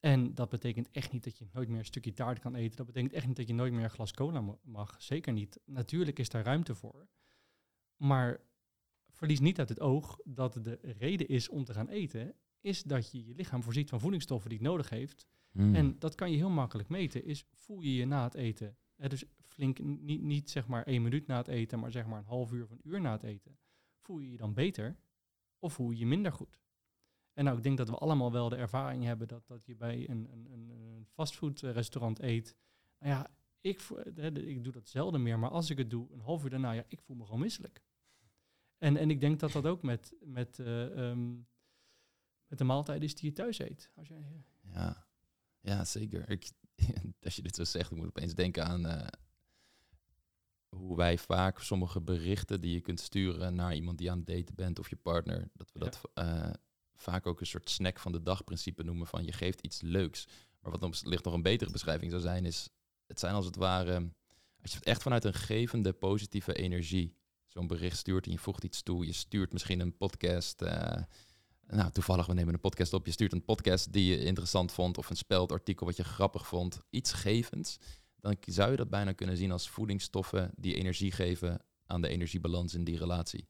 [0.00, 2.76] En dat betekent echt niet dat je nooit meer een stukje taart kan eten.
[2.76, 5.02] Dat betekent echt niet dat je nooit meer een glas cola mag.
[5.02, 5.60] Zeker niet.
[5.64, 7.08] Natuurlijk is daar ruimte voor.
[7.96, 8.40] Maar
[9.10, 13.10] verlies niet uit het oog dat de reden is om te gaan eten, is dat
[13.10, 15.26] je je lichaam voorziet van voedingsstoffen die het nodig heeft.
[15.52, 15.74] Mm.
[15.74, 17.24] En dat kan je heel makkelijk meten.
[17.24, 18.76] Is voel je je na het eten?
[18.96, 22.18] Hè, dus flink, niet, niet zeg maar één minuut na het eten, maar zeg maar
[22.18, 23.58] een half uur of een uur na het eten.
[24.00, 24.96] Voel je je dan beter
[25.62, 26.60] of voel je je minder goed?
[27.32, 30.08] En nou, ik denk dat we allemaal wel de ervaring hebben dat, dat je bij
[30.08, 32.56] een, een, een, fastfoodrestaurant eet.
[32.98, 33.78] Nou ja, ik,
[34.14, 36.72] de- ik doe dat zelden meer, maar als ik het doe, een half uur daarna,
[36.72, 37.82] ja, ik voel me gewoon misselijk.
[38.78, 41.34] En, en ik denk dat dat ook met, met, eh, ehm,
[42.46, 43.90] met de maaltijden is die je thuis eet.
[43.94, 45.06] Als jij, Ja,
[45.60, 46.30] ja zeker.
[46.30, 46.52] Ik,
[47.22, 49.06] als je dit zo zegt, ik moet opeens denken aan eh,
[50.76, 54.54] hoe wij vaak sommige berichten die je kunt sturen naar iemand die aan het daten
[54.54, 55.84] bent of je partner, dat we Ja.
[55.84, 56.50] dat eh,
[56.94, 60.26] vaak ook een soort snack van de dag principe noemen van je geeft iets leuks.
[60.60, 62.68] Maar wat nog, ligt nog een betere beschrijving zou zijn, is
[63.06, 63.94] het zijn als het ware,
[64.62, 68.64] als je het echt vanuit een gevende positieve energie zo'n bericht stuurt en je voegt
[68.64, 70.62] iets toe, je stuurt misschien een podcast.
[70.62, 71.02] eh,
[71.66, 73.06] nou, toevallig, we nemen een podcast op.
[73.06, 76.80] Je stuurt een podcast die je interessant vond of een speldartikel wat je grappig vond.
[76.90, 77.78] Iets gevends.
[78.22, 82.74] Dan zou je dat bijna kunnen zien als voedingsstoffen die energie geven aan de energiebalans
[82.74, 83.48] in die relatie.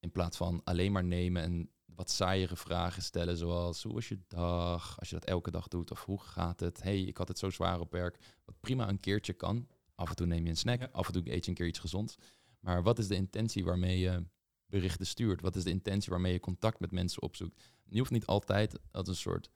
[0.00, 4.18] In plaats van alleen maar nemen en wat saaiere vragen stellen zoals hoe is je
[4.28, 4.98] dag?
[4.98, 6.82] Als je dat elke dag doet of hoe gaat het?
[6.82, 8.18] hey, ik had het zo zwaar op werk.
[8.44, 9.68] Wat prima een keertje kan.
[9.94, 10.88] Af en toe neem je een snack, Ja.
[10.92, 12.16] af en toe eet je een keer iets gezonds.
[12.60, 14.24] Maar wat is de intentie waarmee je
[14.66, 15.40] berichten stuurt?
[15.40, 17.62] Wat is de intentie waarmee je contact met mensen opzoekt?
[17.88, 19.50] Je hoeft niet altijd als een soort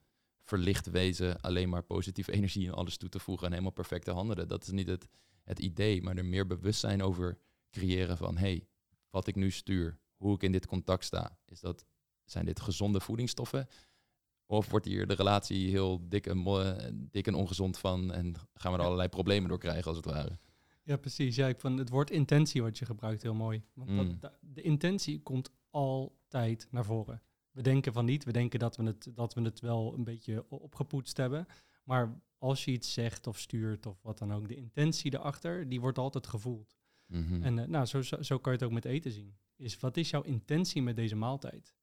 [0.47, 4.11] verlicht wezen alleen maar positieve energie in alles toe te voegen en helemaal perfect te
[4.11, 4.49] handelen.
[4.49, 5.09] Dat is niet het,
[5.45, 7.39] het idee, maar er meer bewustzijn over
[7.71, 8.67] creëren van hey,
[9.11, 11.39] wat ik nu stuur, hoe ik in dit contact sta.
[11.47, 11.85] Is dat,
[12.25, 13.69] zijn dit gezonde voedingsstoffen?
[14.47, 18.79] Of wordt hier de relatie heel dik en, dik en ongezond van en gaan we
[18.79, 20.39] er allerlei problemen door krijgen als het ware?
[20.83, 21.37] Ja, precies.
[21.37, 23.63] Ja, ik vond het woord intentie wat je gebruikt heel mooi.
[23.75, 24.53] Want dat- Mm.
[24.55, 27.23] de intentie komt altijd naar voren.
[27.57, 28.25] We denken van niet.
[28.25, 31.47] We denken dat we het, dat we het wel een beetje opgepoetst hebben.
[31.85, 35.81] Maar als je iets zegt of stuurt of wat dan ook, de intentie erachter, die
[35.81, 36.77] wordt altijd gevoeld.
[37.07, 37.43] Mhm.
[37.43, 39.37] En eh, nou, zo, zo, zo kan je het ook met eten zien.
[39.57, 41.75] Is wat is jouw intentie met deze maaltijd?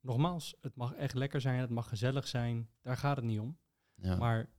[0.00, 2.70] Nogmaals, het mag echt lekker zijn, het mag gezellig zijn.
[2.80, 3.58] Daar gaat het niet om.
[3.94, 4.16] ja.
[4.16, 4.50] Maar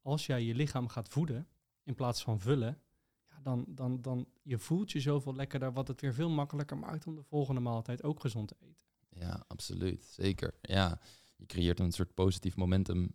[0.00, 1.48] als jij je lichaam gaat voeden
[1.82, 2.82] in plaats van vullen,
[3.28, 7.06] ja, dan, dan, dan je voelt je zoveel lekkerder, wat het weer veel makkelijker maakt
[7.06, 8.91] om de volgende maaltijd ook gezond te eten.
[9.14, 10.04] Ja, absoluut.
[10.04, 10.54] Zeker.
[10.62, 11.00] Ja,
[11.36, 13.14] je creëert een soort positief momentum,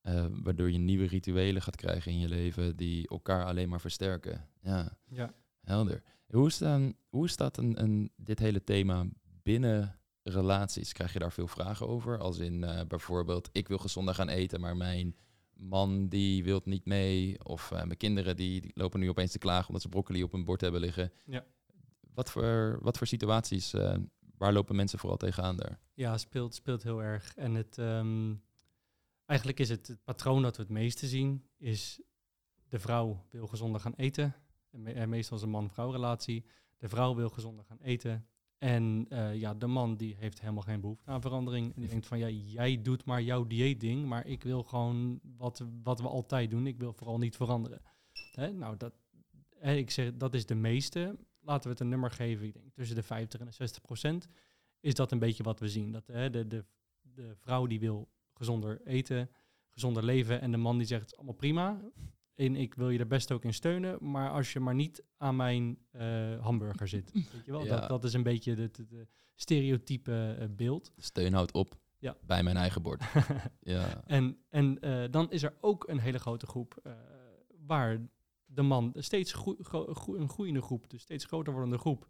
[0.00, 4.48] eh, waardoor je nieuwe rituelen gaat krijgen in je leven die elkaar alleen maar versterken.
[4.60, 5.34] Ja, Ja.
[5.60, 6.02] helder.
[6.26, 9.06] Hoe, staan, hoe staat een, een, dit hele thema
[9.42, 10.92] binnen relaties?
[10.92, 12.18] Krijg je daar veel vragen over?
[12.18, 15.16] Als in eh, bijvoorbeeld, ik wil gezonder gaan eten, maar mijn
[15.54, 17.44] man die wil niet mee.
[17.44, 20.32] Of eh, mijn kinderen die, die lopen nu opeens te klagen omdat ze broccoli op
[20.32, 21.12] hun bord hebben liggen.
[21.26, 21.44] Ja.
[22.14, 23.74] Wat voor, wat voor situaties,
[24.44, 25.78] waar lopen mensen vooral tegenaan daar?
[25.94, 27.34] Ja, speelt, speelt heel erg.
[27.36, 28.34] En het, ehm,
[29.26, 32.00] eigenlijk is het, het patroon dat we het meeste zien, is
[32.68, 34.34] de vrouw wil gezonder gaan eten.
[34.70, 36.44] En me- en meestal is een man-vrouw relatie.
[36.78, 38.26] De vrouw wil gezonder gaan eten.
[38.58, 41.74] En eh, ja, de man die heeft helemaal geen behoefte aan verandering.
[41.74, 45.64] En die denkt van, ja, jij doet maar jouw dieetding, maar ik wil gewoon wat,
[45.82, 46.66] wat we altijd doen.
[46.66, 47.80] Ik wil vooral niet veranderen.
[48.32, 48.52] Hè?
[48.52, 48.92] Nou, dat,
[49.58, 51.16] hè, ik zeg, dat is de meeste.
[51.44, 54.26] Laten we het een nummer geven, ik denk tussen de 50 en de 60 procent.
[54.80, 55.92] Is dat een beetje wat we zien?
[55.92, 56.64] Dat hè, de, de,
[57.02, 59.30] de vrouw die wil gezonder eten,
[59.70, 60.40] gezonder leven.
[60.40, 61.80] En de man die zegt, allemaal prima.
[62.34, 64.10] En ik wil je er best ook in steunen.
[64.10, 67.12] Maar als je maar niet aan mijn eh, hamburger zit.
[67.32, 67.64] Weet je wel?
[67.64, 67.80] Ja.
[67.80, 68.80] Dat, dat is een beetje het
[69.34, 70.92] stereotype eh, beeld.
[70.96, 72.16] Steun houdt op Ja.
[72.26, 73.02] bij mijn eigen bord.
[73.60, 74.04] ja.
[74.06, 76.82] En, en eh, dan is er ook een hele grote groep
[77.66, 78.00] waar
[78.54, 79.56] de man steeds groe-
[80.18, 82.08] een groeiende groep, dus steeds groter wordende groep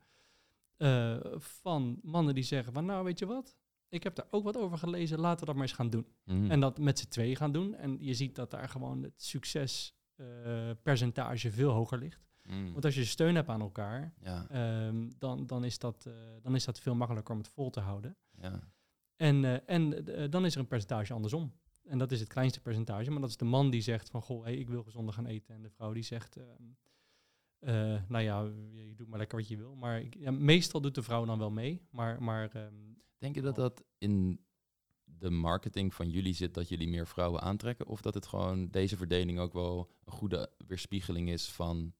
[0.76, 3.56] eh, van mannen die zeggen van nou weet je wat,
[3.88, 6.06] ik heb daar ook wat over gelezen, laten we dat maar eens gaan doen.
[6.24, 6.50] Mm.
[6.50, 7.74] En dat met z'n twee gaan doen.
[7.74, 12.26] En je ziet dat daar gewoon het succespercentage veel hoger ligt.
[12.42, 12.72] Mm.
[12.72, 16.54] Want als je steun hebt aan elkaar, Ja, ehm, dan, dan, is dat, eh, dan
[16.54, 18.16] is dat veel makkelijker om het vol te houden.
[18.40, 18.60] ja.
[19.16, 21.52] En, eh, en eh, dan is er een percentage andersom.
[21.84, 23.10] En dat is het kleinste percentage.
[23.10, 25.54] Maar dat is de man die zegt van, goh, hey, ik wil gezonder gaan eten.
[25.54, 26.62] En de vrouw die zegt, ehm,
[27.58, 28.42] eh, nou ja,
[28.72, 29.74] je, je doet maar lekker wat je wil.
[29.74, 31.86] Maar ik, ja, meestal doet de vrouw dan wel mee.
[31.90, 32.74] Maar, maar ehm,
[33.18, 34.44] Denk je dat dat in
[35.04, 37.86] de marketing van jullie zit dat jullie meer vrouwen aantrekken?
[37.86, 41.94] Of dat het gewoon deze verdeling ook wel een goede weerspiegeling is van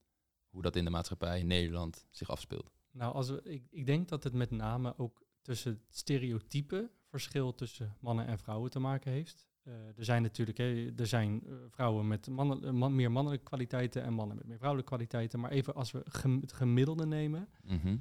[0.49, 2.75] hoe dat in de maatschappij in Nederland zich afspeelt?
[2.95, 7.55] nou, als we, ik, ik denk dat het met name ook tussen het stereotype verschil
[7.55, 9.47] tussen mannen en vrouwen te maken heeft.
[9.65, 13.45] Eh, er zijn natuurlijk hè, er zijn, eh, vrouwen met mannen, eh, man- meer mannelijke
[13.45, 15.39] kwaliteiten en mannen met meer vrouwelijke kwaliteiten.
[15.39, 17.97] Maar even als we gem- het gemiddelde nemen, Mhm.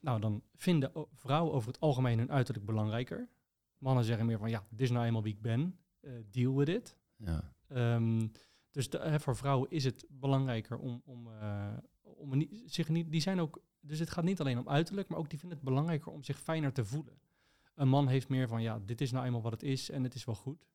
[0.00, 3.28] Nou, dan vinden vrouwen over het algemeen hun uiterlijk belangrijker.
[3.78, 5.78] Mannen zeggen meer van, ja, dit is nou eenmaal wie ik ben.
[6.30, 6.96] deal with it.
[7.16, 7.52] Ja.
[7.68, 8.26] Ehm,
[8.70, 11.28] dus de, hè, voor vrouwen is het belangrijker om, om,
[12.02, 13.10] om niet, zich niet...
[13.10, 13.62] Die zijn ook...
[13.80, 16.40] Dus het gaat niet alleen om uiterlijk, maar ook die vinden het belangrijker om zich
[16.40, 17.18] fijner te voelen.
[17.74, 20.14] Een man heeft meer van, ja, dit is nou eenmaal wat het is en het
[20.14, 20.66] is wel goed.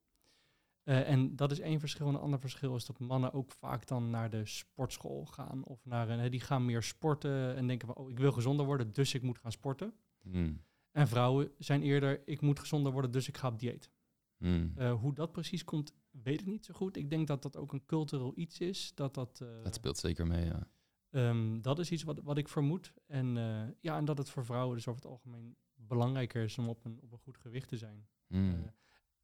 [0.84, 2.08] Eh, en dat is één verschil.
[2.08, 5.64] En een ander verschil is dat mannen ook vaak dan naar de sportschool gaan.
[5.64, 8.94] Of naar een, die gaan meer sporten en denken van, oh, ik wil gezonder worden,
[8.94, 9.94] dus ik moet gaan sporten.
[10.22, 10.62] Mm.
[10.92, 13.92] En vrouwen zijn eerder, ik moet gezonder worden, dus ik ga op dieet.
[14.38, 14.72] Mm.
[14.76, 16.98] Eh, hoe dat precies komt, weet ik niet zo goed.
[16.98, 18.92] Ik denk dat dat ook een cultureel iets is.
[18.96, 20.68] Dat, dat, eh, Dat speelt zeker mee, ja.
[21.10, 22.94] ehm, dat is iets wat, wat ik vermoed.
[23.08, 23.36] En,
[23.80, 27.00] ja, en dat het voor vrouwen dus over het algemeen belangrijker is om op een,
[27.02, 28.08] op een goed gewicht te zijn.
[28.28, 28.72] Mm.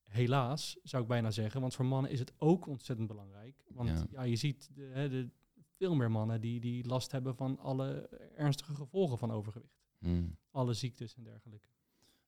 [0.10, 1.62] Helaas, zou ik bijna zeggen.
[1.62, 3.64] Want voor mannen is het ook ontzettend belangrijk.
[3.68, 4.06] Want Ja.
[4.12, 4.22] ja.
[4.22, 5.30] je ziet de, hè, de,
[5.78, 9.80] veel meer mannen die, die last hebben van alle ernstige gevolgen van overgewicht.
[10.00, 10.38] Mm.
[10.52, 11.68] Alle ziektes en dergelijke.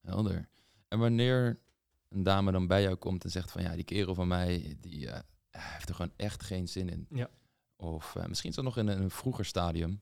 [0.02, 0.50] Helder.
[0.88, 1.60] En wanneer
[2.08, 5.10] een dame dan bij jou komt en zegt van ja, die kerel van mij, die
[5.10, 7.08] eh, heeft er gewoon echt geen zin in.
[7.10, 7.30] Ja.
[7.76, 10.02] Of eh, misschien is dat nog in een, een vroeger stadium.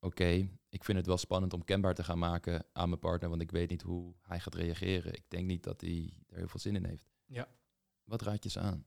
[0.00, 3.42] Oké, ik vind het wel spannend om kenbaar te gaan maken aan mijn partner, want
[3.42, 5.14] ik weet niet hoe hij gaat reageren.
[5.14, 7.10] Ik denk niet dat hij er heel veel zin in heeft.
[7.26, 7.48] Ja.
[8.04, 8.86] Wat raad je ze aan?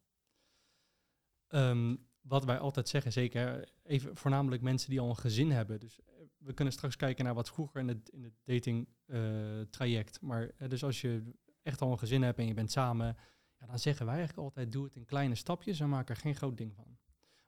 [1.47, 5.80] Ehm, wat wij altijd zeggen, zeker even voornamelijk mensen die al een gezin hebben.
[5.80, 9.62] Dus eh, we kunnen straks kijken naar wat vroeger in het, in het dating eh,
[9.69, 10.21] traject.
[10.21, 11.23] Maar eh, dus als je
[11.62, 13.17] echt al een gezin hebt en je bent samen,
[13.60, 16.36] ja, dan zeggen wij eigenlijk altijd doe het in kleine stapjes en maak er geen
[16.36, 16.97] groot ding van.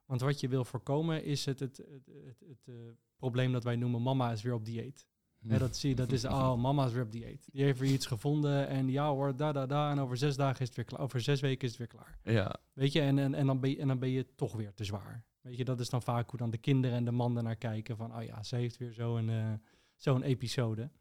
[0.06, 4.02] Want wat je wil voorkomen is het, het, het, het, het, probleem dat wij noemen
[4.02, 5.08] mama is weer op dieet.
[5.48, 7.48] Hè, dat zie je, dat is, oh, mama is weer op dieet.
[7.52, 9.92] Die heeft weer iets gevonden en ja hoor, da da da.
[9.92, 11.02] En over zes dagen is het weer klaar.
[11.02, 12.20] Over zes weken is het weer klaar.
[12.24, 14.74] Ja, Weet je, en, en, en, dan ben je, en dan ben je toch weer
[14.74, 15.26] te zwaar.
[15.42, 17.98] Weet je, dat is dan vaak hoe dan de kinderen en de man naar kijken
[17.98, 19.54] van, oh ja, ze heeft weer zo'n eh
[19.96, 20.92] zo'n episode.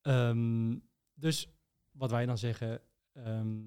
[0.00, 0.78] Ehm,
[1.14, 1.48] dus
[1.90, 2.82] wat wij dan zeggen,
[3.12, 3.60] ehm,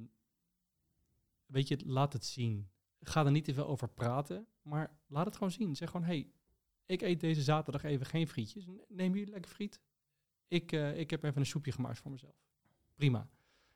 [1.46, 2.70] weet je, laat het zien.
[3.00, 5.76] Ga er niet te veel over praten, maar laat het gewoon zien.
[5.76, 6.32] Zeg gewoon, hey,
[6.86, 8.66] ik eet deze zaterdag even geen frietjes.
[8.88, 9.80] Neem jullie lekker friet?
[10.48, 12.36] Ik, eh, ik heb even een soepje gemaakt voor mezelf.
[12.96, 13.30] Prima.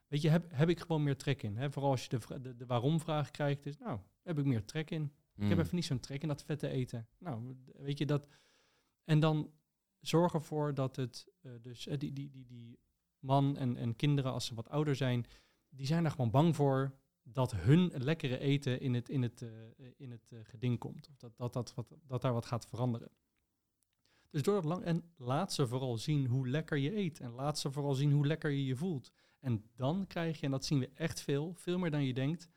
[0.07, 1.57] Weet je, heb, heb ik gewoon meer trek in.
[1.57, 1.71] Hè?
[1.71, 5.03] Vooral als je de, de, de waarom-vraag krijgt, is nou, heb ik meer trek in.
[5.35, 5.63] Ik heb Mm.
[5.63, 7.07] even niet zo'n trek in dat vette eten.
[7.17, 8.27] Nou, weet je dat.
[9.03, 9.51] En dan
[9.99, 12.79] zorg ervoor dat het, eh, dus eh, die, die, die, die
[13.19, 15.25] man en, en kinderen, als ze wat ouder zijn,
[15.69, 16.97] die zijn er gewoon bang voor
[17.33, 19.49] dat hun lekkere eten in het, in het, eh,
[19.97, 21.07] in het eh, geding komt.
[21.09, 23.09] Of dat, dat, dat, wat, dat daar wat gaat veranderen.
[24.29, 24.83] Dus door dat lang.
[24.83, 27.19] En laat ze vooral zien hoe lekker je eet.
[27.19, 29.11] En laat ze vooral zien hoe lekker je je voelt.
[29.39, 32.49] En dan krijg je, en dat zien we echt veel, veel meer dan je denkt,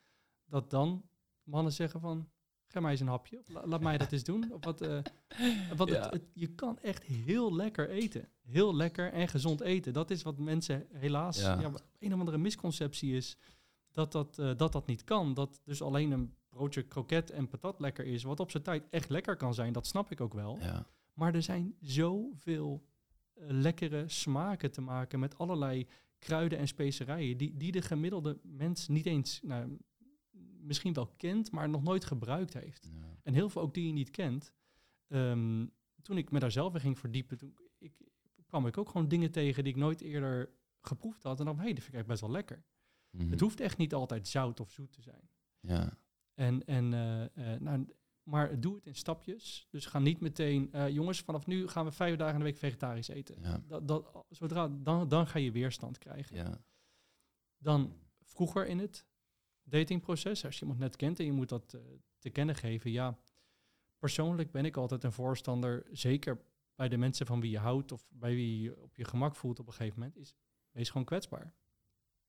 [0.45, 1.09] dat dan
[1.43, 2.29] mannen zeggen van,
[2.67, 3.39] geef mij eens een hapje.
[3.39, 4.53] Of la- laat mij dat eens doen.
[4.53, 4.99] Of wat, eh,
[5.89, 8.29] het- het- je kan echt heel lekker eten.
[8.41, 9.93] Heel lekker en gezond eten.
[9.93, 11.61] Dat is wat mensen helaas, Ja.
[11.61, 11.73] ja.
[11.99, 13.37] een of andere misconceptie is,
[13.93, 15.35] dat dat, eh, dat dat niet kan.
[15.35, 19.09] Dat dus alleen een broodje kroket en patat lekker is, wat op zijn tijd echt
[19.09, 19.73] lekker kan zijn.
[19.73, 20.59] Dat snap ik ook wel.
[20.61, 20.87] Ja.
[21.13, 22.87] Maar er zijn zoveel
[23.33, 25.87] eh, lekkere smaken te maken met allerlei
[26.19, 29.79] kruiden en specerijen die, die de gemiddelde mens niet eens, nou,
[30.61, 32.89] misschien wel kent, maar nog nooit gebruikt heeft.
[32.93, 33.17] Ja.
[33.23, 34.53] En heel veel ook die je niet kent.
[35.09, 35.67] Ehm,
[36.03, 37.93] toen ik me daar zelf in ging verdiepen, toen ik,
[38.47, 40.51] kwam ik ook gewoon dingen tegen die ik nooit eerder
[40.81, 41.39] geproefd had.
[41.39, 42.65] En dan, hé, hey, dat vind ik echt best wel lekker.
[43.12, 43.31] Mhm.
[43.31, 45.29] Het hoeft echt niet altijd zout of zoet te zijn.
[45.61, 45.98] Ja.
[46.35, 47.87] En, en, eh, eh, nou,
[48.22, 49.66] maar doe het in stapjes.
[49.70, 52.57] Dus ga niet meteen, eh, jongens, vanaf nu gaan we vijf dagen in de week
[52.57, 53.40] vegetarisch eten.
[53.40, 53.62] Ja.
[53.66, 56.37] Dat, dat, zodra, dan, dan ga je weerstand krijgen.
[56.37, 56.64] Ja.
[57.59, 59.07] Dan vroeger in het
[59.62, 61.77] datingproces, als je iemand net kent en je moet dat
[62.18, 62.90] te kennen geven.
[62.90, 63.18] Ja,
[63.98, 66.44] persoonlijk ben ik altijd een voorstander, zeker
[66.75, 69.59] bij de mensen van wie je houdt of bij wie je op je gemak voelt
[69.59, 70.35] op een gegeven moment, is
[70.70, 71.55] wees gewoon kwetsbaar.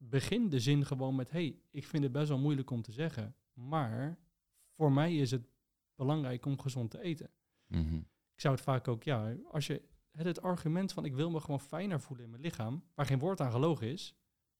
[0.10, 3.36] Begin de zin gewoon met, hey, ik vind het best wel moeilijk om te zeggen,
[3.54, 4.18] maar
[4.76, 5.48] voor mij is het
[5.96, 7.30] belangrijk om gezond te eten.
[7.68, 7.96] Mhm.
[8.34, 11.40] Ik zou het vaak ook, ja, als je het, het argument van ik wil me
[11.40, 14.16] gewoon fijner voelen in mijn lichaam, waar geen woord aan gelogen is,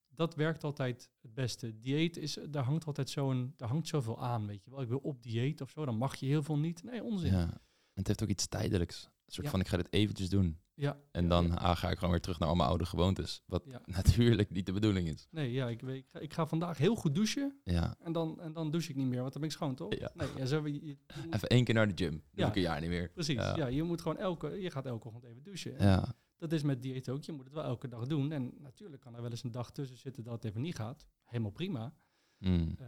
[0.08, 1.78] dat werkt altijd het beste.
[1.78, 4.82] Dieet is, daar hangt altijd zo'n, daar hangt zoveel aan, weet je wel.
[4.82, 6.82] Ik wil op dieet of zo, dan mag je heel veel niet.
[6.82, 7.32] Nee, onzin.
[7.32, 7.42] Ja.
[7.50, 9.04] En het heeft ook iets tijdelijks.
[9.04, 9.50] Een soort Ja.
[9.52, 10.58] van, ik ga dit eventjes doen.
[10.76, 11.54] Ja, En dan ja.
[11.54, 13.42] ah, ga ik gewoon weer terug naar al mijn oude gewoontes.
[13.46, 13.80] Wat Ja.
[14.02, 15.26] natuurlijk niet de bedoeling is.
[15.30, 17.96] Nee, ja, ik, weet- ik, ga, ik ga vandaag heel goed douchen Ja.
[18.00, 19.94] en dan, en dan douche ik niet meer, want dan ben ik schoon, toch?
[19.94, 20.10] Ja.
[20.14, 22.22] Nee, ja, zo, je, je- je moet- Even één keer naar de gym.
[22.32, 22.48] Ja.
[22.48, 23.10] ik een jaar niet meer.
[23.10, 23.34] precies.
[23.34, 23.66] Ja.
[23.66, 25.74] Je moet gewoon elke, je gaat elke ochtend even douchen.
[25.78, 26.14] Ja.
[26.38, 27.22] Dat is met dieet ook.
[27.22, 28.32] Je moet het wel elke dag doen.
[28.32, 31.06] En natuurlijk kan er wel eens een dag tussen zitten dat het even niet gaat.
[31.24, 31.94] Helemaal prima.
[32.38, 32.74] Mm.
[32.78, 32.86] Eh.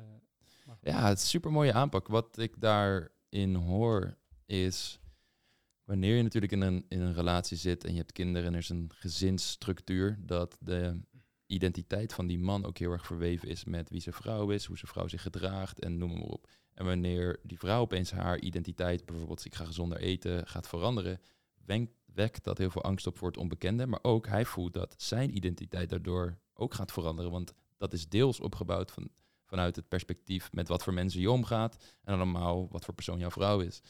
[0.81, 2.09] Ja, het is een super mooie aanpak.
[2.09, 5.01] Wat ik daarin hoor is
[5.87, 8.61] wanneer je natuurlijk in een, in een relatie zit en je hebt kinderen en er
[8.61, 11.01] is een gezinsstructuur, dat de
[11.46, 14.79] identiteit van die man ook heel erg verweven is met wie zijn vrouw is, hoe
[14.79, 16.49] zijn vrouw zich gedraagt en noem maar op.
[16.75, 21.20] En wanneer die vrouw opeens haar identiteit, bijvoorbeeld ik ga gezonder eten, gaat veranderen,
[21.64, 23.87] wenkt, wekt dat heel veel angst op voor het onbekende.
[23.87, 27.31] Maar ook hij voelt dat zijn identiteit daardoor ook gaat veranderen.
[27.31, 29.11] Want dat is deels opgebouwd van,
[29.44, 31.77] vanuit het perspectief met wat voor mensen je omgaat.
[32.03, 33.83] En allemaal wat voor persoon jouw vrouw is.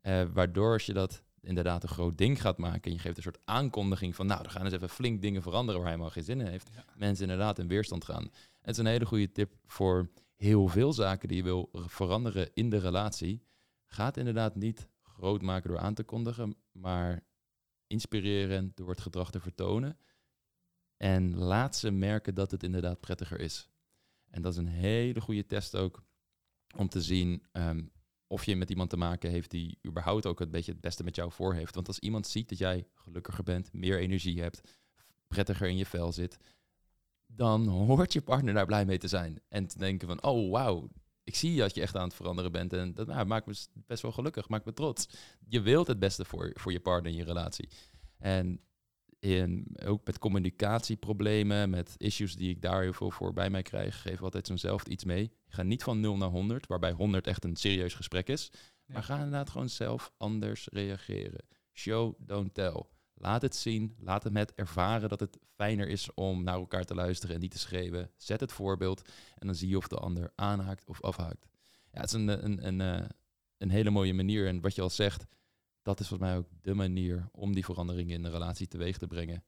[0.00, 3.22] Eh, waardoor als je dat inderdaad een groot ding gaat maken en je geeft een
[3.22, 6.24] soort aankondiging van nou, er gaan eens even flink dingen veranderen waar hij helemaal geen
[6.24, 6.70] zin in heeft.
[6.74, 6.84] Ja.
[6.96, 8.30] Mensen inderdaad in weerstand gaan.
[8.60, 12.70] Het is een hele goede tip voor heel veel zaken die je wil veranderen in
[12.70, 13.42] de relatie.
[13.86, 17.24] Ga het inderdaad niet groot maken door aan te kondigen, maar
[17.86, 19.98] inspireren door het gedrag te vertonen.
[20.96, 23.68] En laat ze merken dat het inderdaad prettiger is.
[24.30, 26.02] En dat is een hele goede test ook
[26.76, 27.84] om te zien ehm,
[28.32, 31.16] of je met iemand te maken heeft die überhaupt ook een beetje het beste met
[31.16, 31.74] jou voor heeft.
[31.74, 34.60] Want als iemand ziet dat jij gelukkiger bent, meer energie hebt,
[35.26, 36.38] prettiger in je vel zit,
[37.26, 39.40] dan hoort je partner daar blij mee te zijn.
[39.48, 40.88] En te denken van, oh wauw,
[41.24, 42.72] ik zie dat je echt aan het veranderen bent.
[42.72, 43.54] En dat nou, maakt me
[43.86, 45.08] best wel gelukkig, maakt me trots.
[45.48, 47.68] Je wilt het beste voor, voor je partner in je relatie.
[48.18, 48.60] En
[49.22, 54.02] in, ook met communicatieproblemen, met issues die ik daar heel veel voor bij mij krijg,
[54.02, 55.22] geef altijd zo'nzelfde iets mee.
[55.22, 58.50] Ik ga niet van 0 naar 100, waarbij 100 echt een serieus gesprek is.
[58.52, 58.94] Ja.
[58.94, 61.46] Maar ga inderdaad gewoon zelf anders reageren.
[61.72, 62.84] Show, don't tell.
[63.14, 67.34] Laat het zien, laat het ervaren dat het fijner is om naar elkaar te luisteren
[67.34, 68.10] en niet te schreeuwen.
[68.16, 69.08] Zet het voorbeeld
[69.38, 71.46] en dan zie je of de ander aanhaakt of afhaakt.
[71.92, 73.08] Ja, het is een, een, een, eh,
[73.58, 74.46] een hele mooie manier.
[74.46, 75.26] En wat je al zegt,
[75.82, 79.06] dat is volgens mij ook de manier om die veranderingen in de relatie teweeg te
[79.06, 79.44] brengen.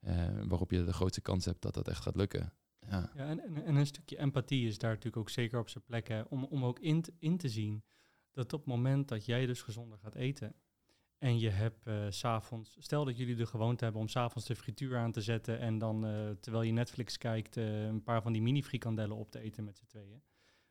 [0.00, 2.52] Eh, waarop je de grootste kans hebt dat dat echt gaat lukken.
[2.88, 5.84] Ja, Ja, en, en, en een stukje empathie is daar natuurlijk ook zeker op zijn
[5.84, 6.24] plek.
[6.28, 7.84] Om, om ook in, in te zien
[8.32, 10.54] dat op het moment dat jij dus gezonder gaat eten.
[11.18, 14.96] En je hebt s s'avonds, stel dat jullie de gewoonte hebben om s'avonds de frituur
[14.96, 15.58] aan te zetten.
[15.58, 19.40] En dan eh, terwijl je Netflix kijkt, een paar van die mini frikandellen op te
[19.40, 20.22] eten met z'n tweeën.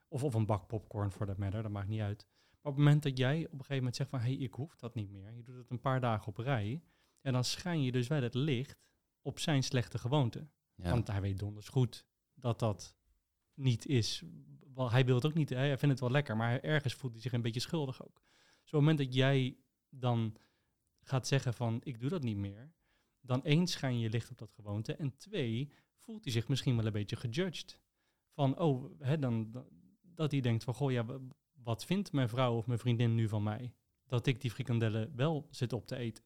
[0.07, 2.27] Of, of een bak popcorn voor dat matter, dat maakt niet uit.
[2.67, 4.53] Maar op het moment dat jij op een gegeven moment zegt van hé, hey, ik
[4.53, 5.33] hoef dat niet meer.
[5.33, 6.81] Je doet het een paar dagen op rij.
[7.21, 8.87] En dan schijn je dus wel het licht
[9.21, 10.47] op zijn slechte gewoonte.
[10.75, 10.89] ja.
[10.91, 12.95] Want hij weet donders goed dat dat
[13.53, 14.23] niet is.
[14.73, 17.21] Wel, hij wil het ook niet, hij vindt het wel lekker, maar ergens voelt hij
[17.21, 18.21] zich een beetje schuldig ook.
[18.61, 19.57] Dus op het moment dat jij
[19.89, 20.35] dan
[20.99, 22.73] gaat zeggen van ik doe dat niet meer,
[23.21, 26.85] dan één schijn je licht op dat gewoonte en twee voelt hij zich misschien wel
[26.85, 27.79] een beetje gejudged.
[28.31, 29.65] Van oh, hè, dan,
[30.01, 31.05] dat hij denkt van goh ja,
[31.67, 33.73] wat vindt mijn vrouw of mijn vriendin nu van mij?
[34.05, 36.23] Dat ik die frikandellen wel zit op te eten.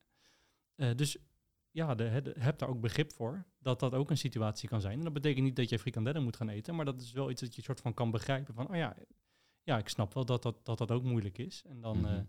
[0.75, 1.17] Eh, dus
[1.71, 4.97] ja, de, de- heb daar ook begrip voor dat dat ook een situatie kan zijn.
[4.97, 7.41] En dat betekent niet dat je frikandellen moet gaan eten, maar dat is wel iets
[7.41, 8.95] dat je soort van kan begrijpen van, oh ja,
[9.63, 11.63] ja ik snap wel dat dat, dat, dat ook moeilijk is.
[11.65, 12.23] En dan, Mhm.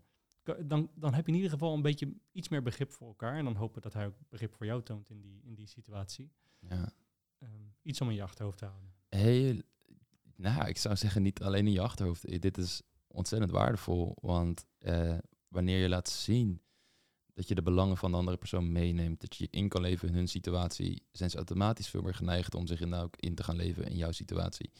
[0.44, 3.36] eh, dan, dan heb je in ieder geval een beetje iets meer begrip voor elkaar.
[3.36, 6.30] En dan hopen dat hij ook begrip voor jou toont in die, in die situatie.
[6.58, 6.92] Ja.
[7.38, 7.50] Ehm,
[7.82, 8.92] iets om in je achterhoofd te houden.
[9.08, 9.60] Heel,
[10.36, 12.40] nou, ik zou zeggen niet alleen in je achterhoofd.
[12.42, 12.82] Dit is
[13.12, 16.62] ontzettend waardevol, want eh, wanneer je laat zien
[17.34, 20.08] dat je de belangen van de andere persoon meeneemt, dat je je in kan leven
[20.08, 23.42] in hun situatie, zijn ze automatisch veel meer geneigd om zich in, ook in te
[23.42, 24.70] gaan leven in jouw situatie.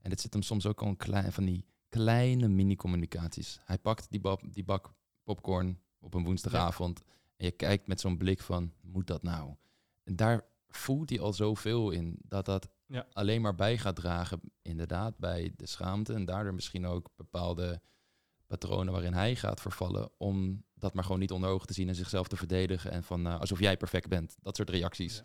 [0.00, 3.60] En dit zit hem soms ook al een klein, van die kleine mini-communicaties.
[3.64, 7.02] Hij pakt die, bak- die bak popcorn op een woensdagavond
[7.36, 9.54] en je kijkt met zo'n blik van, moet dat nou?
[10.04, 13.06] En daar voelt hij al zoveel in, dat dat Ja.
[13.12, 17.80] alleen maar bij gaat dragen, inderdaad, bij de schaamte en daardoor misschien ook bepaalde
[18.46, 21.94] patronen waarin hij gaat vervallen, om dat maar gewoon niet onder ogen te zien en
[21.94, 24.36] zichzelf te verdedigen en van eh, alsof jij perfect bent.
[24.42, 25.22] Dat soort reacties Ja.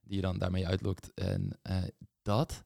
[0.00, 1.14] die je dan daarmee uitlokt.
[1.14, 1.82] En eh,
[2.22, 2.64] dat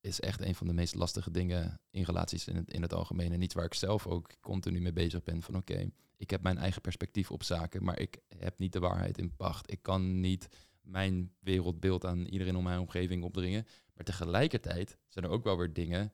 [0.00, 3.32] is echt een van de meest lastige dingen in relaties in het, in het algemeen.
[3.32, 6.58] En iets waar ik zelf ook continu mee bezig ben van oké, ik heb mijn
[6.58, 9.70] eigen perspectief op zaken, maar ik heb niet de waarheid in pacht.
[9.70, 10.48] Ik kan niet
[10.88, 13.66] mijn wereldbeeld aan iedereen om mijn omgeving opdringen.
[13.94, 16.12] Maar tegelijkertijd zijn er ook wel weer dingen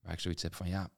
[0.00, 0.90] waar ik zoiets heb van ja,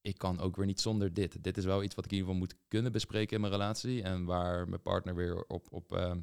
[0.00, 1.44] ik kan ook weer niet zonder dit.
[1.44, 4.02] Dit is wel iets wat ik in ieder geval moet kunnen bespreken in mijn relatie.
[4.02, 6.20] En waar mijn partner weer op, op ehm,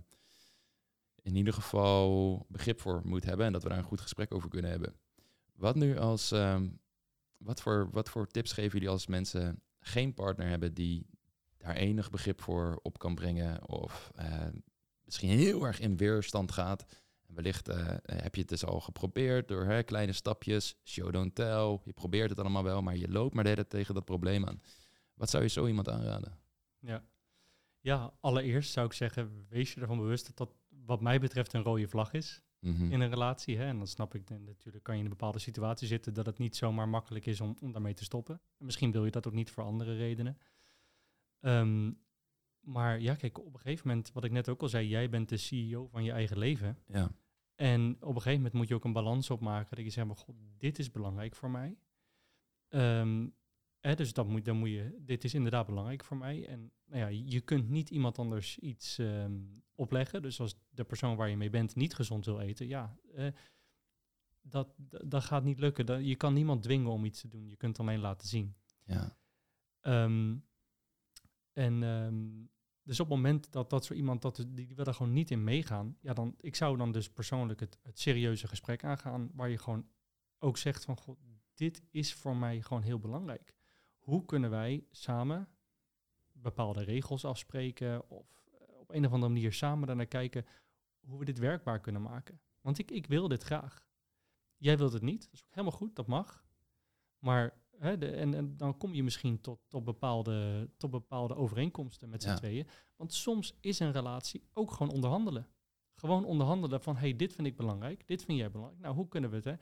[1.22, 3.46] in ieder geval begrip voor moet hebben.
[3.46, 4.96] En dat we daar een goed gesprek over kunnen hebben.
[5.54, 6.70] Wat nu als, ehm,
[7.38, 11.06] wat, voor, wat voor tips geven jullie als mensen geen partner hebben die
[11.58, 13.68] daar enig begrip voor op kan brengen?
[13.68, 14.48] Of eh,
[15.12, 16.86] misschien heel erg in weerstand gaat.
[17.28, 21.36] En wellicht eh, heb je het dus al geprobeerd door hè, kleine stapjes, show don't
[21.36, 21.80] tell.
[21.84, 24.62] Je probeert het allemaal wel, maar je loopt maar de hele tegen dat probleem aan.
[25.14, 26.40] Wat zou je zo iemand aanraden?
[26.80, 27.04] Ja.
[27.80, 30.56] ja, allereerst zou ik zeggen, wees je ervan bewust dat dat
[30.86, 32.92] wat mij betreft een rode vlag is Mhm.
[32.92, 33.58] in een relatie.
[33.58, 33.66] Hè?
[33.66, 36.38] En dan snap ik, dan natuurlijk kan je in een bepaalde situatie zitten dat het
[36.38, 38.42] niet zomaar makkelijk is om, om daarmee te stoppen.
[38.58, 40.38] En misschien wil je dat ook niet voor andere redenen.
[41.40, 41.92] Ehm,
[42.62, 45.30] maar ja, kijk, op een gegeven moment, wat ik net ook al zei, jij bent
[45.30, 46.78] de CEO van je eigen leven.
[46.88, 47.12] Ja.
[47.56, 49.76] En op een gegeven moment moet je ook een balans opmaken.
[49.76, 51.78] Dat je zegt, maar god, dit is belangrijk voor mij.
[52.68, 53.28] Ehm,
[53.80, 56.48] hè, dus dat moet, dan moet je, dit is inderdaad belangrijk voor mij.
[56.48, 59.40] En nou ja, je kunt niet iemand anders iets ehm,
[59.76, 60.22] opleggen.
[60.22, 63.28] Dus als de persoon waar je mee bent niet gezond wil eten, ja, eh,
[64.42, 64.74] dat,
[65.06, 65.86] dat, gaat niet lukken.
[65.86, 67.48] Dat, je kan niemand dwingen om iets te doen.
[67.48, 68.56] Je kunt het alleen laten zien.
[68.86, 69.18] Ja.
[69.82, 70.38] Ehm,
[71.54, 72.46] en ehm,
[72.84, 75.32] dus op het moment dat dat zo iemand dat die, die wil er gewoon niet
[75.32, 79.50] in meegaan, ja, dan ik zou dan dus persoonlijk het, het serieuze gesprek aangaan, waar
[79.50, 79.88] je gewoon
[80.40, 81.18] ook zegt van god,
[81.54, 83.56] dit is voor mij gewoon heel belangrijk.
[83.98, 85.48] Hoe kunnen wij samen
[86.32, 90.46] bepaalde regels afspreken of eh, op een of andere manier samen daarnaar kijken
[91.00, 92.42] hoe we dit werkbaar kunnen maken?
[92.62, 93.90] Want ik, ik wil dit graag.
[94.58, 96.46] Jij wilt het niet, dat is ook helemaal goed, dat mag.
[97.20, 102.10] Maar hè, de, en, en dan kom je misschien tot, tot, bepaalde, tot bepaalde overeenkomsten
[102.10, 102.36] met z'n Ja.
[102.36, 102.68] tweeën.
[102.96, 105.48] Want soms is een relatie ook gewoon onderhandelen.
[105.96, 108.82] Gewoon onderhandelen van, hey, dit vind ik belangrijk, dit vind jij belangrijk.
[108.82, 109.54] Nou, hoe kunnen we het, hè?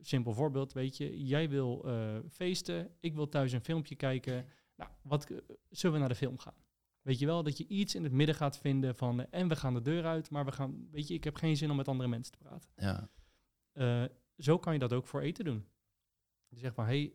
[0.00, 4.46] Simpel voorbeeld, weet je, jij wil eh, feesten, ik wil thuis een filmpje kijken.
[4.76, 5.38] Nou, wat, eh,
[5.70, 6.54] zullen we naar de film gaan?
[7.02, 9.56] Weet je wel, dat je iets in het midden gaat vinden van, eh, en we
[9.56, 11.88] gaan de deur uit, maar we gaan, weet je, ik heb geen zin om met
[11.88, 12.70] andere mensen te praten.
[12.76, 13.08] Ja.
[14.36, 15.68] Zo kan je dat ook voor eten doen.
[16.48, 17.12] Je zegt van, hey,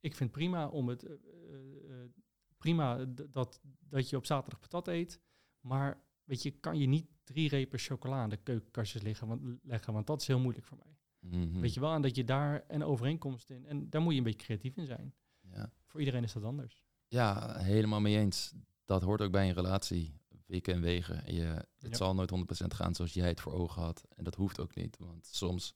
[0.00, 2.10] ik vind prima om het, eh, eh, eh,
[2.58, 5.20] prima dat, dat je op zaterdag patat eet,
[5.60, 9.92] maar weet je, kan je niet drie repen chocola aan de keukenkastjes liggen, want, leggen,
[9.92, 10.96] want dat is heel moeilijk voor mij.
[11.18, 11.60] Mhm.
[11.60, 14.24] Weet je wel, en dat je daar een overeenkomst in, en daar moet je een
[14.24, 15.14] beetje creatief in zijn.
[15.40, 15.72] Ja.
[15.86, 16.82] Voor iedereen is dat anders.
[17.06, 18.54] ja, helemaal mee eens.
[18.84, 20.16] Dat hoort ook bij een relatie.
[20.46, 21.34] Wikken en wegen.
[21.34, 21.96] Je, het Ja.
[21.96, 24.04] zal nooit 100% gaan zoals jij het voor ogen had.
[24.16, 24.96] En dat hoeft ook niet.
[24.98, 25.74] Want soms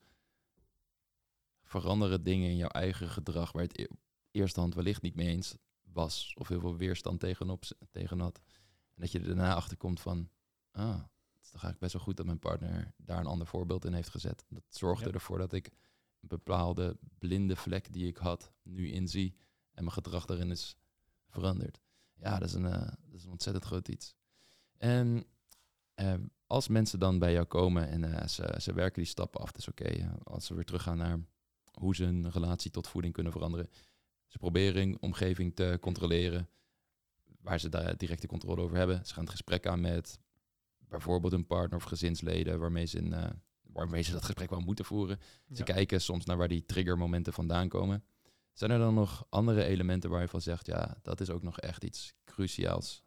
[1.63, 3.89] veranderen dingen in jouw eigen gedrag waar het
[4.33, 6.35] eerste hand wellicht niet mee eens was.
[6.39, 8.41] Of heel veel weerstand tegenop, tegen had.
[8.95, 10.29] En dat je er daarna achter komt van,
[10.71, 13.85] ah, het is toch eigenlijk best wel goed dat mijn partner daar een ander voorbeeld
[13.85, 14.45] in heeft gezet.
[14.49, 15.13] Dat zorgde Ja.
[15.13, 15.67] ervoor dat ik
[16.21, 19.35] een bepaalde blinde vlek die ik had, nu inzie.
[19.73, 20.77] En mijn gedrag daarin is
[21.29, 21.81] veranderd.
[22.15, 24.15] Ja, dat is een, eh, dat is een ontzettend groot iets.
[24.79, 25.27] En
[25.95, 26.15] eh,
[26.47, 29.69] als mensen dan bij jou komen en eh, ze, ze werken die stappen af, dus
[29.69, 31.19] oké, eh, als ze weer teruggaan naar
[31.73, 33.69] hoe ze hun relatie tot voeding kunnen veranderen.
[34.33, 36.49] Ze proberen hun omgeving te controleren,
[37.41, 39.07] waar ze daar directe controle over hebben.
[39.07, 40.19] Ze gaan het gesprek aan met
[40.79, 43.31] bijvoorbeeld een partner of gezinsleden waarmee ze, in, eh,
[43.63, 45.19] waarmee ze dat gesprek wel moeten voeren.
[45.53, 45.75] Ze Ja.
[45.75, 48.05] kijken soms naar waar die triggermomenten vandaan komen.
[48.53, 51.59] Zijn er dan nog andere elementen waar je van zegt, ja, dat is ook nog
[51.61, 53.05] echt iets cruciaals?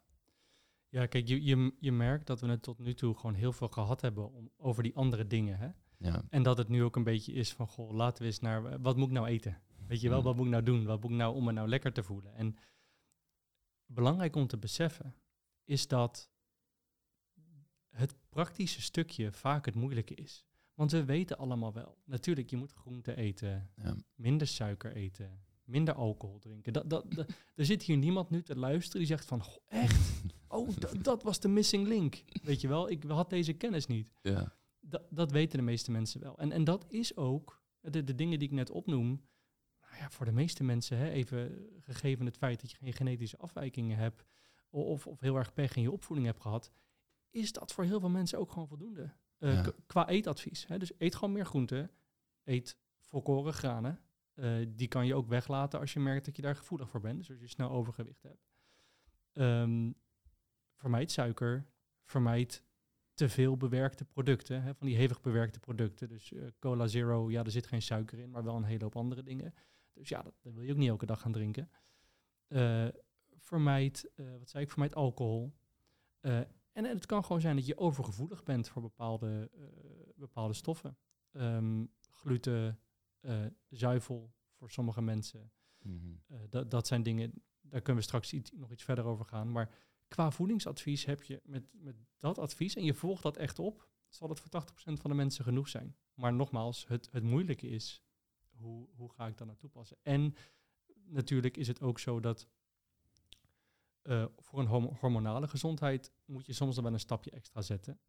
[0.88, 3.68] Ja, kijk, je, je, je merkt dat we het tot nu toe gewoon heel veel
[3.68, 5.58] gehad hebben om, over die andere dingen.
[5.58, 5.68] Hè?
[5.98, 8.80] Ja, En dat het nu ook een beetje is van, goh, laten we eens naar,
[8.82, 9.60] wat moet ik nou eten?
[9.86, 10.24] Weet je wel, Mm.
[10.24, 10.84] wat moet ik nou doen?
[10.84, 12.34] Wat moet ik nou om me nou lekker te voelen?
[12.34, 12.56] En
[13.86, 15.14] belangrijk om te beseffen
[15.64, 16.30] is dat
[17.90, 20.44] het praktische stukje vaak het moeilijke is.
[20.74, 21.98] Want we weten allemaal wel.
[22.04, 23.96] Natuurlijk, je moet groente eten, Ja.
[24.14, 26.72] minder suiker eten, minder alcohol drinken.
[26.72, 30.22] Dat, dat, dat- er zit hier niemand nu te luisteren die zegt van, "Goh, echt?
[30.48, 32.22] Oh, dat- dat was de missing link.
[32.42, 34.10] Weet je wel, ik had deze kennis niet.
[34.22, 34.56] Ja.
[34.80, 36.38] Dat, dat weten de meeste mensen wel.
[36.38, 39.26] En, en dat is ook, de, de dingen die ik net opnoem,
[39.96, 43.36] nou ja, voor de meeste mensen, hè, even gegeven het feit dat je geen genetische
[43.36, 44.24] afwijkingen hebt,
[44.70, 46.72] of, of heel erg pech in je opvoeding hebt gehad,
[47.30, 49.12] is dat voor heel veel mensen ook gewoon voldoende.
[49.38, 49.72] Eh, Ja.
[49.86, 50.66] Qua eetadvies.
[50.66, 50.78] Hè.
[50.78, 51.90] Dus eet gewoon meer groenten,
[52.44, 54.00] eet volkoren granen.
[54.34, 57.18] Eh, die kan je ook weglaten als je merkt dat je daar gevoelig voor bent,
[57.18, 58.46] dus als je snel overgewicht hebt.
[59.32, 59.92] Ehm,
[60.74, 61.66] vermijd suiker,
[62.04, 62.64] vermijd
[63.14, 66.08] te veel bewerkte producten, hè, van die hevig bewerkte producten.
[66.08, 68.96] Dus eh, cola zero, ja, er zit geen suiker in, maar wel een hele hoop
[68.96, 69.54] andere dingen.
[69.96, 71.70] Dus ja, dat, dat wil je ook niet elke dag gaan drinken.
[72.46, 72.88] Eh,
[73.36, 75.54] vermijd, eh, wat zei ik, vermijd alcohol.
[76.20, 76.40] Eh,
[76.72, 79.50] en het kan gewoon zijn dat je overgevoelig bent voor bepaalde,
[80.16, 80.98] bepaalde stoffen.
[81.30, 82.80] Ehm, gluten,
[83.68, 85.52] zuivel voor sommige mensen.
[85.78, 86.14] Mhm.
[86.48, 89.52] Dat, dat zijn dingen, daar kunnen we straks iets, nog iets verder over gaan.
[89.52, 89.70] Maar
[90.08, 94.28] qua voedingsadvies heb je met, met dat advies en je volgt dat echt op, zal
[94.28, 95.96] het voor 80% van de mensen genoeg zijn.
[96.14, 98.02] Maar nogmaals, het, het moeilijke is,
[98.58, 99.96] hoe, hoe ga ik dat nou toepassen?
[100.02, 100.34] En
[101.04, 102.48] natuurlijk is het ook zo dat
[104.02, 108.00] eh, voor een hormonale gezondheid moet je soms dan wel een stapje extra zetten.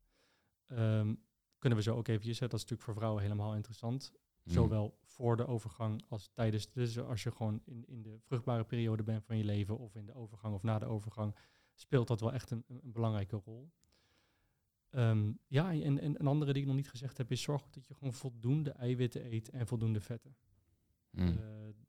[0.65, 1.15] Ehm,
[1.57, 4.11] kunnen we zo ook eventjes, hè, dat is natuurlijk voor vrouwen helemaal interessant.
[4.43, 4.53] Mhm.
[4.53, 9.03] Zowel voor de overgang als tijdens, dus als je gewoon in, in de vruchtbare periode
[9.03, 11.35] bent van je leven of in de overgang of na de overgang,
[11.73, 13.71] speelt dat wel echt een, een belangrijke rol.
[14.97, 17.87] Ehm, ja, en, en een andere die ik nog niet gezegd heb, is zorg dat
[17.87, 20.35] je gewoon voldoende eiwitten eet en voldoende vetten.
[21.09, 21.27] Mhm.
[21.27, 21.37] Eh,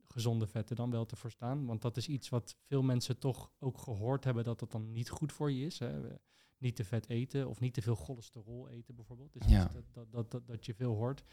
[0.07, 1.67] gezonde vetten dan wel te verstaan.
[1.67, 5.09] Want dat is iets wat veel mensen toch ook gehoord hebben dat dat dan niet
[5.11, 5.79] goed voor je is.
[5.79, 6.17] Hè.
[6.59, 9.33] Niet te vet eten of niet te veel cholesterol eten bijvoorbeeld.
[9.33, 9.65] Dus Ja.
[9.65, 11.25] dat, dat, dat, dat, dat je veel hoort.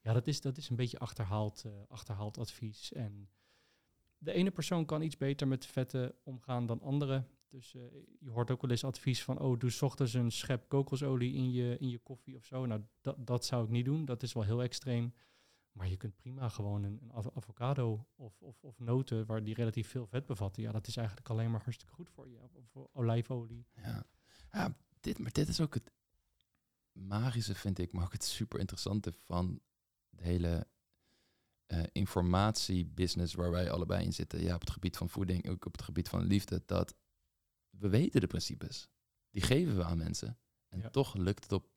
[0.00, 2.92] Ja, dat is, dat is een beetje achterhaald, eh, achterhaald advies.
[2.92, 3.30] En
[4.18, 7.24] de ene persoon kan iets beter met vetten omgaan dan andere.
[7.52, 7.82] Dus eh,
[8.18, 11.52] je hoort ook wel eens advies van, oh, doe 's ochtends een schep kokosolie in
[11.52, 12.66] je, in je koffie of zo.
[12.66, 14.04] Nou, dat, dat zou ik niet doen.
[14.04, 15.14] Dat is wel heel extreem.
[15.72, 19.54] Maar je kunt prima gewoon een, een avo- avocado of, of, of noten waar die
[19.54, 20.62] relatief veel vet bevatten.
[20.62, 22.38] Ja, dat is eigenlijk alleen maar hartstikke goed voor je.
[22.40, 23.66] Of, olijfolie.
[24.50, 24.76] Ja.
[25.00, 25.92] dit, maar dit is ook het
[26.92, 29.60] magische, vind ik, maar ook het super interessante van
[30.10, 30.66] de hele
[31.66, 34.42] eh informatiebusiness waar wij allebei in zitten.
[34.42, 36.62] Ja, op het gebied van voeding, ook op het gebied van liefde.
[36.66, 36.94] Dat
[37.78, 38.88] we weten de principes.
[39.30, 40.38] Die geven we aan mensen.
[40.68, 40.90] En Ja.
[40.90, 41.68] toch lukt het op,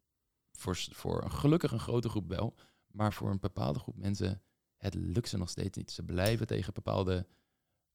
[0.51, 2.55] voor, voor een gelukkig een grote groep wel.
[2.87, 4.41] Maar voor een bepaalde groep mensen,
[4.77, 5.91] het lukt ze nog steeds niet.
[5.91, 7.27] Ze blijven tegen bepaalde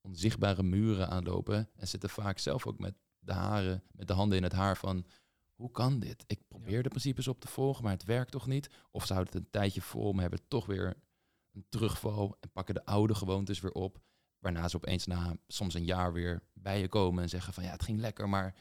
[0.01, 1.71] onzichtbare muren aanlopen.
[1.77, 5.07] En zitten vaak zelf ook met de haren, met de handen in het haar van...
[5.55, 6.25] Hoe kan dit?
[6.27, 8.71] Ik probeer de principes op te volgen, maar het werkt toch niet?
[8.91, 10.97] Of ze houden het een tijdje vol, maar hebben toch weer
[11.53, 14.01] een terugval en pakken de oude gewoontes weer op.
[14.41, 17.71] Waarna ze opeens na soms een jaar weer bij je komen en zeggen van ja,
[17.71, 18.55] het ging lekker, maar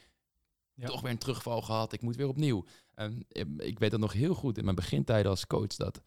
[0.74, 0.86] Ja.
[0.86, 1.92] toch weer een terugval gehad.
[1.92, 2.64] Ik moet weer opnieuw.
[2.94, 3.24] En
[3.56, 6.02] ik weet dat nog heel goed in mijn begintijden als coach dat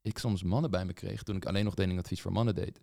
[0.00, 2.80] ik soms mannen bij me kreeg toen ik alleen nog datingadvies voor mannen deed.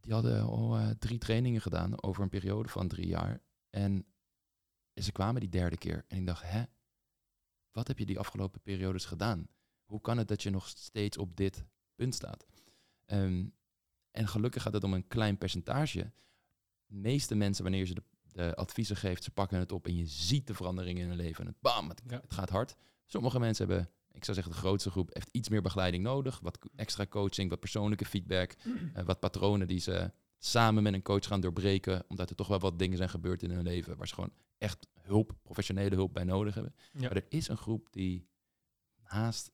[0.00, 3.42] Die hadden al eh, drie trainingen gedaan over een periode van drie jaar.
[3.70, 4.06] En
[4.94, 6.62] ze kwamen die derde keer en ik dacht, hè,
[7.70, 9.48] wat heb je die afgelopen periodes gedaan?
[9.84, 11.64] Hoe kan het dat je nog steeds op dit
[11.94, 12.46] punt staat?
[13.06, 13.46] Ehm,
[14.12, 16.12] en gelukkig gaat het om een klein percentage.
[16.86, 18.02] De meeste mensen, wanneer ze de,
[18.32, 21.40] de adviezen geeft, ze pakken het op en je ziet de verandering in hun leven.
[21.44, 22.20] En het, bam, het, Ja.
[22.20, 22.76] het gaat hard.
[23.06, 26.40] Sommige mensen hebben, ik zou zeggen de grootste groep, heeft iets meer begeleiding nodig.
[26.40, 28.52] Wat extra coaching, wat persoonlijke feedback,
[28.94, 32.04] eh, wat patronen die ze samen met een coach gaan doorbreken.
[32.08, 34.86] Omdat er toch wel wat dingen zijn gebeurd in hun leven waar ze gewoon echt
[35.00, 36.74] hulp, professionele hulp bij nodig hebben.
[36.92, 37.00] Ja.
[37.00, 38.28] Maar er is een groep die
[39.02, 39.50] haast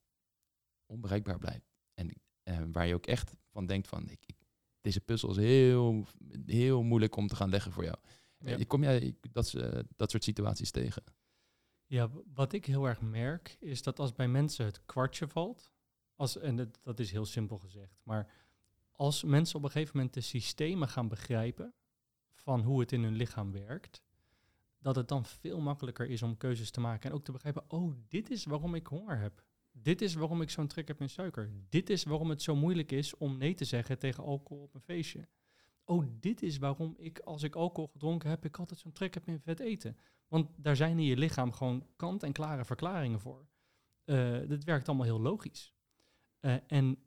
[0.86, 1.70] onbereikbaar blijft.
[1.94, 4.36] En eh, waar je ook echt van denkt van, ik, ik,
[4.80, 6.06] deze puzzel is heel,
[6.46, 7.96] heel moeilijk om te gaan leggen voor jou.
[8.38, 8.58] Ja.
[8.58, 11.02] Eh, Kom jij dat, eh, dat soort situaties tegen?
[11.86, 15.72] Ja, wat ik heel erg merk is dat als bij mensen het kwartje valt,
[16.14, 18.32] als, en dat, dat is heel simpel gezegd, maar
[18.92, 21.74] als mensen op een gegeven moment de systemen gaan begrijpen
[22.34, 24.02] van hoe het in hun lichaam werkt,
[24.78, 27.94] dat het dan veel makkelijker is om keuzes te maken en ook te begrijpen, oh,
[28.08, 29.44] dit is waarom ik honger heb.
[29.82, 31.50] Dit is waarom ik zo'n trek heb in suiker.
[31.68, 34.80] Dit is waarom het zo moeilijk is om nee te zeggen tegen alcohol op een
[34.80, 35.28] feestje.
[35.84, 39.28] Oh, dit is waarom ik, als ik alcohol gedronken heb, ik altijd zo'n trek heb
[39.28, 39.96] in vet eten.
[40.28, 43.46] Want daar zijn in je lichaam gewoon kant-en-klare verklaringen voor.
[44.04, 45.72] Eh dit werkt allemaal heel logisch.
[46.40, 46.98] Eh, en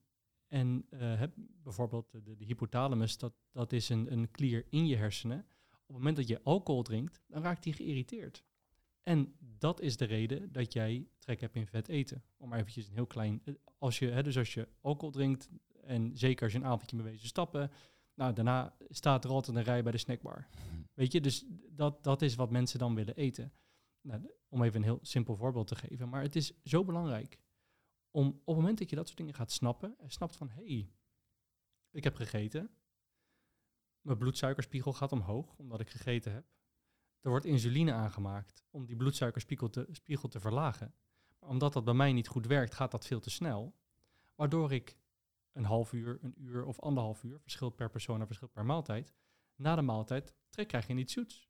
[0.48, 4.96] En uh, heb, bijvoorbeeld de, de, hypothalamus, dat, dat is een, een klier in je
[4.96, 5.46] hersenen.
[5.72, 8.44] Op het moment dat je alcohol drinkt, dan raakt die geïrriteerd.
[9.04, 12.24] En dat is de reden dat jij trek hebt in vet eten.
[12.38, 13.42] Om eventjes een heel klein...
[13.46, 15.50] eh, Als je, hè, dus als je alcohol drinkt,
[15.84, 17.72] en zeker als je een avondje mee wezen stappen...
[18.14, 20.48] Nou, daarna staat er altijd een rij bij de snackbar.
[20.94, 23.54] Weet je, dus dat, dat is wat mensen dan willen eten.
[24.02, 26.10] Nou, om even een heel simpel voorbeeld te geven.
[26.10, 27.40] Maar het is zo belangrijk
[28.12, 29.96] om op het moment dat je dat soort dingen gaat snappen...
[29.98, 30.92] en snapt van, hé, hey,
[31.92, 32.70] ik heb gegeten.
[34.02, 36.46] Mijn bloedsuikerspiegel gaat omhoog, omdat ik gegeten heb.
[37.22, 39.70] Er wordt insuline aangemaakt om die bloedsuikerspiegel
[40.30, 40.94] te, verlagen.
[41.40, 43.76] Maar omdat dat bij mij niet goed werkt, gaat dat veel te snel.
[44.36, 44.98] Waardoor ik
[45.52, 49.14] een half uur, een uur of anderhalf uur, verschilt per persoon en verschilt per maaltijd,
[49.56, 51.50] na de maaltijd trek krijg je niet zoets.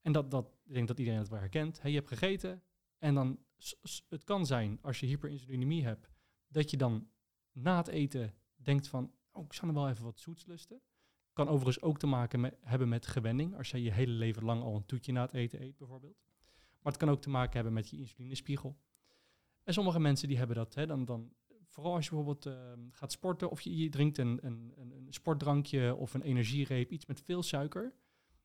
[0.00, 1.80] En dat, dat, ik denk dat iedereen het wel herkent.
[1.80, 2.62] Hey, je hebt gegeten
[2.98, 3.38] en dan,
[4.08, 6.10] het kan zijn als je hyperinsulinemie hebt,
[6.46, 7.10] dat je dan
[7.52, 10.82] na het eten denkt van, oh, ik zou nog wel even wat zoets lusten.
[11.34, 13.56] Kan overigens ook te maken hebben met gewenning.
[13.56, 16.22] Als jij je hele leven lang al een toetje na het eten eet, bijvoorbeeld.
[16.82, 18.76] Maar het kan ook te maken hebben met je insulinespiegel.
[19.62, 21.32] En sommige mensen die hebben dat, hè, dan, dan,
[21.74, 25.94] vooral als je bijvoorbeeld uh, gaat sporten of je, je drinkt een, een, een, sportdrankje
[25.94, 27.94] of een energiereep, iets met veel suiker,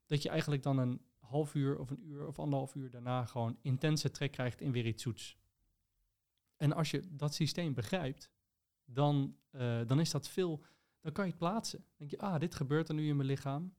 [0.06, 3.58] dat je eigenlijk dan een half uur of een uur of anderhalf uur daarna gewoon
[3.62, 5.36] intense trek krijgt in weer iets zoets.
[6.56, 8.30] En als je dat systeem begrijpt,
[8.84, 10.62] dan, uh, dan is dat veel
[11.00, 11.78] dan kan je het plaatsen.
[11.78, 13.74] Dan denk je, ah, dit gebeurt er nu in mijn lichaam.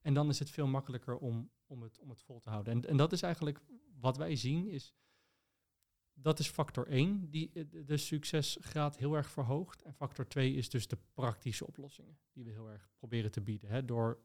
[0.00, 2.72] En dan is het veel makkelijker om, om, het, om het vol te houden.
[2.72, 3.60] En, en dat is eigenlijk
[4.00, 4.94] wat wij zien, is
[6.14, 9.82] dat is factor 1, die de succesgraad heel erg verhoogt.
[9.82, 13.68] En factor 2 is dus de praktische oplossingen, die we heel erg proberen te bieden.
[13.68, 14.22] Hè, door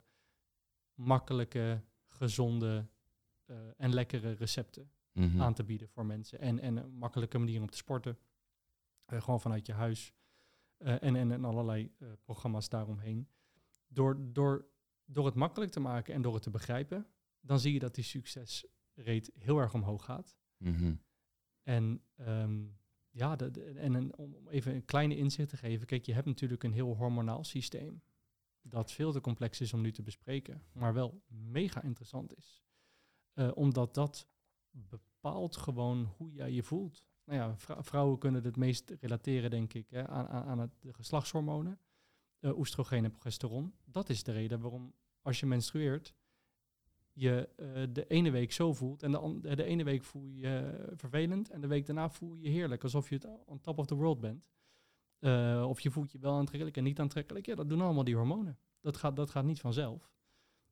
[0.94, 2.88] makkelijke, gezonde
[3.46, 5.42] uh, en lekkere recepten mm -hmm.
[5.42, 6.40] aan te bieden voor mensen.
[6.40, 8.18] En, en een makkelijke manier om te sporten.
[9.14, 10.14] Uh, gewoon vanuit je huis.
[10.80, 13.28] Uh, en, en, en allerlei uh, programma's daaromheen.
[13.88, 14.68] Door, door,
[15.06, 17.08] door het makkelijk te maken en door het te begrijpen,
[17.40, 20.36] dan zie je dat die succesrate heel erg omhoog gaat.
[20.58, 21.02] Mm -hmm.
[21.64, 22.78] En um,
[23.10, 25.88] ja, de, de, en een, om even een kleine inzicht te geven.
[25.88, 28.02] Kijk, je hebt natuurlijk een heel hormonaal systeem.
[28.62, 32.64] Dat veel te complex is om nu te bespreken, maar wel mega interessant is.
[33.34, 34.28] Uh, omdat dat
[34.72, 39.90] bepaalt gewoon hoe jij je voelt nou ja, vrouwen kunnen het meest relateren, denk ik,
[39.90, 41.80] hè, aan, aan het, de geslachtshormonen,
[42.40, 43.74] uh, oestrogeen en progesteron.
[43.86, 46.14] Dat is de reden waarom, als je menstrueert,
[47.14, 51.50] je uh, de ene week zo voelt en de, de ene week voel je vervelend
[51.50, 54.20] en de week daarna voel je heerlijk, alsof je het on top of the world
[54.20, 54.50] bent.
[55.20, 57.46] Uh, of je voelt je wel aantrekkelijk en niet aantrekkelijk.
[57.46, 58.58] Ja, dat doen allemaal die hormonen.
[58.82, 60.12] Dat gaat, dat gaat niet vanzelf.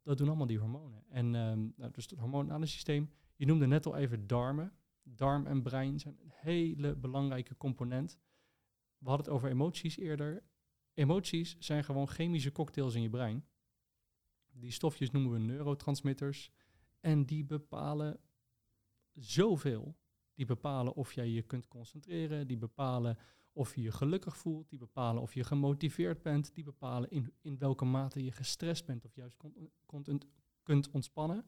[0.03, 1.03] Dat doen allemaal die hormonen.
[1.09, 3.09] En um, nou, dus het hormonale systeem.
[3.35, 4.73] Je noemde net al even darmen
[5.05, 8.19] darm en brein zijn een hele belangrijke component.
[8.97, 10.43] We hadden het over emoties eerder.
[10.93, 13.45] Emoties zijn gewoon chemische cocktails in je brein.
[14.51, 16.51] Die stofjes noemen we neurotransmitters.
[16.99, 18.19] En die bepalen
[19.13, 19.97] zoveel.
[20.33, 22.47] Die bepalen of jij je kunt concentreren.
[22.47, 23.17] Die bepalen
[23.51, 24.69] of je je gelukkig voelt.
[24.69, 26.55] Die bepalen of je gemotiveerd bent.
[26.55, 30.21] Die bepalen in, in welke mate je gestrest bent of juist kon, kon,
[30.63, 31.45] kunt ontspannen.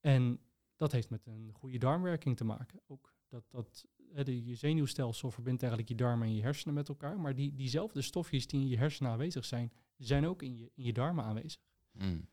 [0.00, 0.40] En
[0.82, 2.80] dat heeft met een goede darmwerking te maken.
[2.86, 3.86] Ook dat, dat
[4.24, 7.20] de, je zenuwstelsel verbindt eigenlijk je darmen en je hersenen met elkaar.
[7.20, 10.84] Maar die, diezelfde stofjes die in je hersenen aanwezig zijn, zijn ook in je, in
[10.84, 11.60] je darmen aanwezig.
[11.92, 12.28] Mm.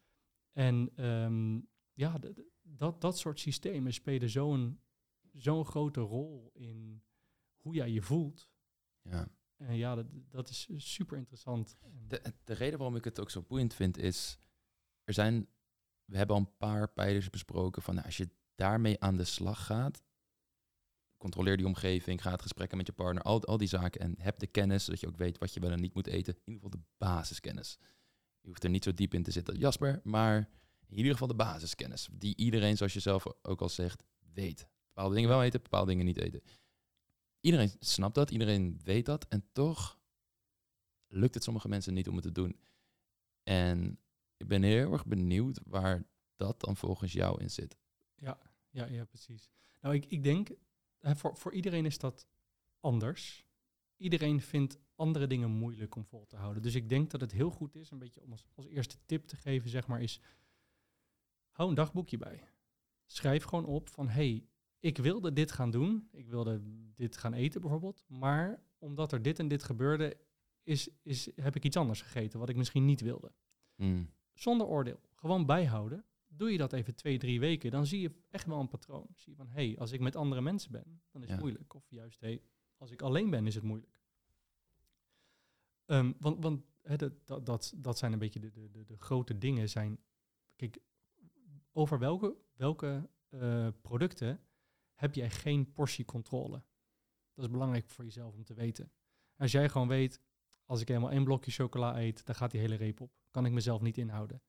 [0.52, 2.20] En um, ja,
[2.62, 4.80] dat, dat soort systemen spelen zo'n
[5.34, 7.04] zo'n grote rol in
[7.58, 8.52] hoe jij je voelt.
[9.02, 9.28] Ja.
[9.56, 11.78] En ja, dat, dat is super interessant.
[12.08, 14.40] De, de reden waarom ik het ook zo boeiend vind is,
[15.04, 15.48] er zijn,
[16.06, 18.30] we hebben al een paar pijlers besproken van nou, als je
[18.60, 20.04] daarmee aan de slag gaat,
[21.18, 24.40] controleer die omgeving, ga het gesprekken met je partner, al, al die zaken en heb
[24.40, 26.34] de kennis, zodat je ook weet wat je wel en niet moet eten.
[26.34, 27.78] In ieder geval de basiskennis.
[28.42, 30.50] Je hoeft er niet zo diep in te zitten, Jasper, maar
[30.88, 34.04] in ieder geval de basiskennis, die iedereen, zoals je zelf ook al zegt,
[34.34, 34.68] weet.
[34.88, 36.42] Bepaalde dingen wel eten, bepaalde dingen niet eten.
[37.42, 40.00] Iedereen snapt dat, iedereen weet dat en toch
[41.08, 42.60] lukt het sommige mensen niet om het te doen.
[43.44, 44.00] En
[44.38, 46.04] ik ben heel erg benieuwd waar
[46.36, 47.78] dat dan volgens jou in zit.
[48.16, 48.38] Ja,
[48.86, 49.50] ja, ja precies.
[49.82, 50.50] Nou, ik, ik denk,
[51.00, 52.28] hè, voor, voor iedereen is dat
[52.80, 53.48] anders.
[53.98, 56.62] Iedereen vindt andere dingen moeilijk om vol te houden.
[56.62, 59.26] Dus ik denk dat het heel goed is, een beetje om als, als eerste tip
[59.26, 60.22] te geven, zeg maar, is
[61.52, 62.44] hou een dagboekje bij.
[63.06, 64.48] Schrijf gewoon op van, hey,
[64.80, 66.08] ik wilde dit gaan doen.
[66.12, 66.62] Ik wilde
[66.96, 68.04] dit gaan eten bijvoorbeeld.
[68.08, 70.18] Maar omdat er dit en dit gebeurde,
[70.64, 73.32] is, is, heb ik iets anders gegeten wat ik misschien niet wilde.
[73.76, 74.10] Mm.
[74.34, 75.00] Zonder oordeel.
[75.16, 76.06] Gewoon bijhouden
[76.40, 79.08] doe je dat even twee, drie weken, dan zie je echt wel een patroon.
[79.16, 81.74] Zie je van, hé, hey, als ik met andere mensen ben, dan is het moeilijk.
[81.74, 82.42] Of juist, hé, hey,
[82.78, 84.00] als ik alleen ben, is het moeilijk.
[85.86, 86.62] Ehm, want want
[86.98, 89.70] dat, dat, dat, zijn een beetje de, de, de, de grote dingen.
[89.70, 90.00] Zijn,
[90.56, 90.80] kijk,
[91.72, 94.40] over welke, welke eh, producten
[94.94, 96.64] heb jij geen portiecontrole?
[97.34, 98.92] Dat is belangrijk voor jezelf om te weten.
[99.38, 100.22] Als jij gewoon weet,
[100.66, 103.12] als ik helemaal één blokje chocola eet, dan gaat die hele reep op.
[103.32, 104.42] Kan ik mezelf niet inhouden.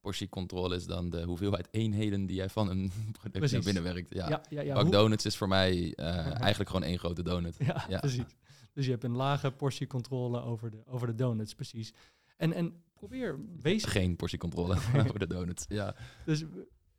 [0.00, 3.52] Portiecontrole is dan de hoeveelheid eenheden die jij van een product Precies.
[3.52, 4.14] naar binnen werkt.
[4.14, 4.28] Ja.
[4.28, 6.06] Ja, ja, ja, Ook hoe- donuts is voor mij eh,
[6.40, 7.56] eigenlijk gewoon één grote donut.
[7.58, 7.98] Ja, Ja.
[7.98, 8.36] precies.
[8.72, 11.92] Dus je hebt een lage portiecontrole over de, over de donuts, precies.
[12.36, 13.84] En, en probeer, wees...
[13.84, 14.74] Geen portiecontrole
[15.06, 15.64] over de donuts.
[15.68, 15.94] Ja.
[16.24, 16.44] Dus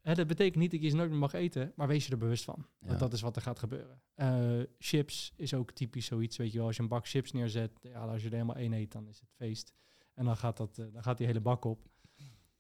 [0.01, 2.17] hè, dat betekent niet dat je ze nooit meer mag eten, maar wees je er
[2.17, 2.65] bewust van.
[2.80, 4.01] Want dat is wat er gaat gebeuren.
[4.15, 6.67] Eh, chips is ook typisch zoiets, weet je wel.
[6.67, 9.19] Als je een bak chips neerzet, ja, als je er helemaal één eet, dan is
[9.19, 9.74] het feest.
[10.13, 11.88] En dan gaat, dat, eh, dan gaat die hele bak op.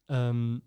[0.05, 0.59] Ehm,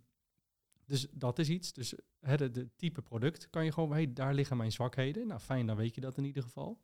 [0.87, 1.73] dus dat is iets.
[1.73, 5.27] Dus de, de type product kan je gewoon, hey, daar liggen mijn zwakheden.
[5.27, 6.81] Nou, fijn, dan weet je dat in ieder geval.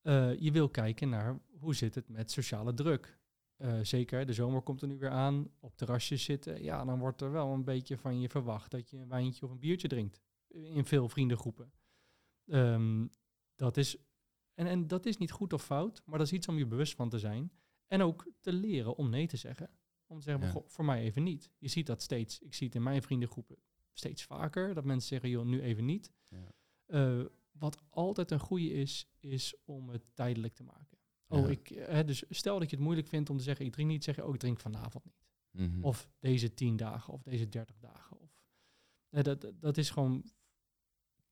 [0.00, 3.18] Eh, je wil kijken naar hoe zit het met sociale druk.
[3.56, 5.50] Eh, zeker, de zomer komt er nu weer aan.
[5.60, 6.62] Op terrasjes zitten.
[6.62, 9.50] Ja, dan wordt er wel een beetje van je verwacht dat je een wijntje of
[9.50, 10.20] een biertje drinkt.
[10.48, 11.72] In veel vriendengroepen.
[12.46, 13.06] Ehm,
[13.54, 13.96] dat is,
[14.54, 16.94] en, en dat is niet goed of fout, maar dat is iets om je bewust
[16.94, 17.52] van te zijn.
[17.86, 19.70] En ook te leren om nee te zeggen.
[20.14, 20.52] Om te zeggen, Ja.
[20.52, 21.50] "Goh, voor mij even niet.
[21.58, 22.38] Je ziet dat steeds.
[22.40, 23.56] Ik zie het in mijn vriendengroepen
[23.92, 24.74] steeds vaker.
[24.74, 26.12] Dat mensen zeggen, joh, nu even niet.
[26.28, 26.52] Ja.
[26.86, 30.98] Eh, wat altijd een goede is, is om het tijdelijk te maken.
[31.28, 33.72] Oh, ik, eh, hè, dus stel dat je het moeilijk vindt om te zeggen, ik
[33.72, 35.24] drink niet, zeg je, oh, ik drink vanavond niet.
[35.50, 35.82] Mhm.
[35.84, 38.18] Of deze tien dagen, of deze dertig dagen.
[38.20, 38.38] Of,
[39.08, 40.24] eh, dat, dat- is gewoon,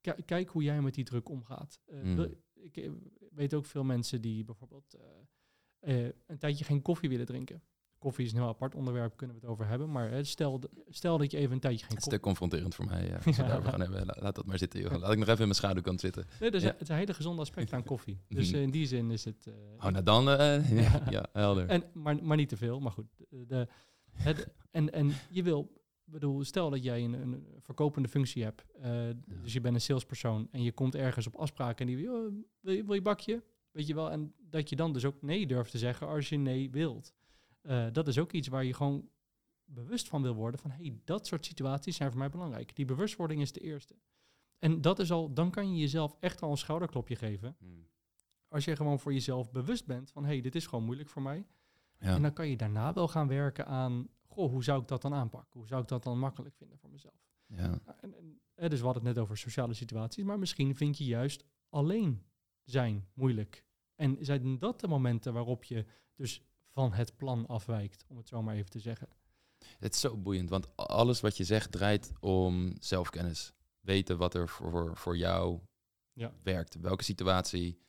[0.00, 1.80] ki- kijk hoe jij met die druk omgaat.
[1.92, 2.14] Mm.
[2.14, 2.90] wil- ik
[3.30, 4.94] weet ook veel mensen die bijvoorbeeld
[5.80, 7.62] een tijdje geen koffie willen drinken.
[8.02, 9.90] Koffie is een heel apart onderwerp, kunnen we het over hebben.
[9.90, 13.06] Maar stel, stel dat je even een tijdje geen Het is te confronterend voor mij.
[13.06, 13.14] Ja.
[13.26, 13.48] Als we Ja.
[13.48, 14.80] daarover gaan hebben, la- laat dat maar zitten.
[14.80, 14.90] Joh.
[14.98, 16.24] Laat ik nog even in mijn schaduwkant zitten.
[16.40, 16.58] Nee, Ja.
[16.66, 18.20] het is een hele gezonde aspect aan koffie.
[18.28, 19.46] Dus eh, in die zin is het...
[19.46, 19.52] eh,
[19.86, 20.30] Oh, nou dan.
[20.30, 21.26] eh, ja, Ja.
[21.32, 21.66] helder.
[21.68, 23.06] En, maar, maar niet te veel, maar goed.
[23.28, 23.68] De,
[24.12, 25.72] het, en, en je wil,
[26.04, 28.64] bedoel, stel dat jij een, een verkopende functie hebt.
[29.42, 32.32] Dus je bent een salespersoon en je komt ergens op afspraak en die wil, "Oh,
[32.60, 33.42] wil, je, wil je bakje?
[33.70, 36.36] Weet je wel, en dat je dan dus ook nee durft te zeggen als je
[36.36, 37.12] nee wilt.
[37.62, 39.08] Eh, dat is ook iets waar je gewoon
[39.64, 42.76] bewust van wil worden van hey, dat soort situaties zijn voor mij belangrijk.
[42.76, 43.94] Die bewustwording is de eerste.
[44.58, 47.56] En dat is al, dan kan je jezelf echt al een schouderklopje geven.
[47.58, 47.90] Hmm.
[48.48, 51.46] Als je gewoon voor jezelf bewust bent van hey, dit is gewoon moeilijk voor mij.
[51.98, 52.14] Ja.
[52.14, 55.14] En dan kan je daarna wel gaan werken aan, goh, hoe zou ik dat dan
[55.14, 55.58] aanpakken?
[55.58, 57.30] Hoe zou ik dat dan makkelijk vinden voor mezelf?
[57.46, 57.68] ja.
[57.68, 58.14] Nou, En,
[58.54, 62.22] en, dus we hadden het net over sociale situaties, maar misschien vind je juist alleen
[62.62, 63.64] zijn moeilijk.
[63.94, 66.42] En zijn dat de momenten waarop je dus
[66.72, 69.08] van het plan afwijkt, om het zo maar even te zeggen.
[69.78, 73.52] Het is zo boeiend, want alles wat je zegt draait om zelfkennis.
[73.80, 75.60] Weten wat er voor, voor jou
[76.12, 76.32] Ja.
[76.42, 76.74] werkt.
[76.80, 77.80] Welke situatie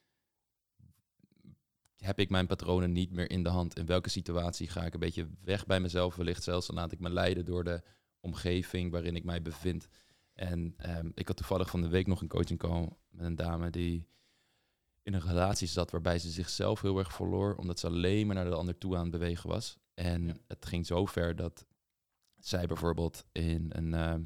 [1.97, 3.77] heb ik mijn patronen niet meer in de hand?
[3.77, 6.15] In welke situatie ga ik een beetje weg bij mezelf?
[6.15, 7.81] Wellicht zelfs dan laat ik me leiden door de
[8.19, 9.87] omgeving waarin ik mij bevind.
[10.33, 13.69] En ehm, ik had toevallig van de week nog een coaching call met een dame
[13.69, 14.07] die
[15.03, 18.45] in een relatie zat waarbij ze zichzelf heel erg verloor, omdat ze alleen maar naar
[18.49, 19.77] de ander toe aan het bewegen was.
[19.93, 20.33] En Ja.
[20.47, 21.65] het ging zo ver dat
[22.39, 24.23] zij bijvoorbeeld in een, ehm,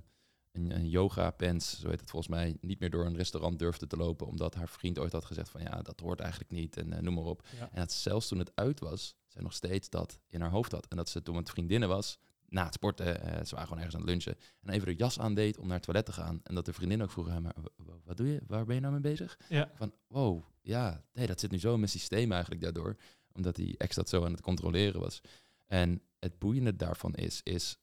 [0.52, 3.88] een, een yoga pants, zo heet het volgens mij, niet meer door een restaurant durfde
[3.88, 6.94] te lopen, omdat haar vriend ooit had gezegd van ja, dat hoort eigenlijk niet en
[6.94, 7.46] eh, noem maar op.
[7.60, 7.70] Ja.
[7.72, 10.88] En dat zelfs toen het uit was, zij nog steeds dat in haar hoofd had.
[10.88, 12.18] En dat ze toen met vriendinnen was,
[12.50, 15.20] na het sporten, eh, ze waren gewoon ergens aan het lunchen, en even de jas
[15.20, 16.40] aandeed om naar het toilet te gaan.
[16.44, 17.56] En dat de vriendin ook vroeg, "Hè, maar
[18.04, 18.42] wat doe je?
[18.48, 19.38] Waar ben je nou mee bezig?
[19.50, 19.72] Ja.
[19.76, 22.96] Van, wow, ja, nee, dat zit nu zo in mijn systeem eigenlijk daardoor.
[23.32, 25.22] Omdat die ex dat zo aan het controleren was.
[25.66, 27.78] En het boeiende daarvan is, is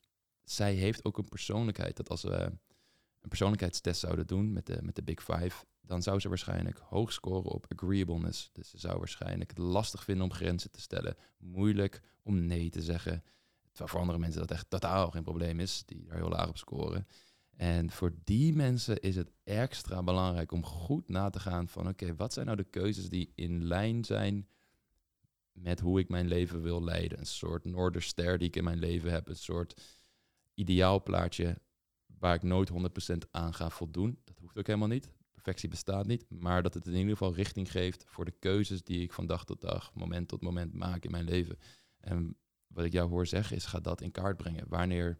[0.44, 1.96] zij heeft ook een persoonlijkheid.
[1.96, 2.52] Dat als we
[3.20, 7.12] een persoonlijkheidstest zouden doen met de, met de Big Five, dan zou ze waarschijnlijk hoog
[7.12, 8.50] scoren op agreeableness.
[8.52, 11.16] Dus ze zou waarschijnlijk het lastig vinden om grenzen te stellen.
[11.38, 13.24] Moeilijk om nee te zeggen.
[13.74, 16.58] Terwijl voor andere mensen dat echt totaal geen probleem is, die daar heel laag op
[16.58, 17.06] scoren.
[17.56, 22.14] En voor die mensen is het extra belangrijk om goed na te gaan van oké,
[22.14, 24.48] wat zijn nou de keuzes die in lijn zijn
[25.52, 27.18] met hoe ik mijn leven wil leiden.
[27.18, 29.82] Een soort Noorderster die ik in mijn leven heb, een soort
[30.54, 31.60] ideaalplaatje
[32.06, 32.74] waar ik nooit 100%
[33.30, 34.18] aan ga voldoen.
[34.24, 35.10] Dat hoeft ook helemaal niet.
[35.32, 39.02] Perfectie bestaat niet, maar dat het in ieder geval richting geeft voor de keuzes die
[39.02, 41.58] ik van dag tot dag, moment tot moment maak in mijn leven.
[42.00, 42.36] En
[42.74, 44.64] wat ik jou hoor zeggen is, ga dat in kaart brengen.
[44.68, 45.18] Wanneer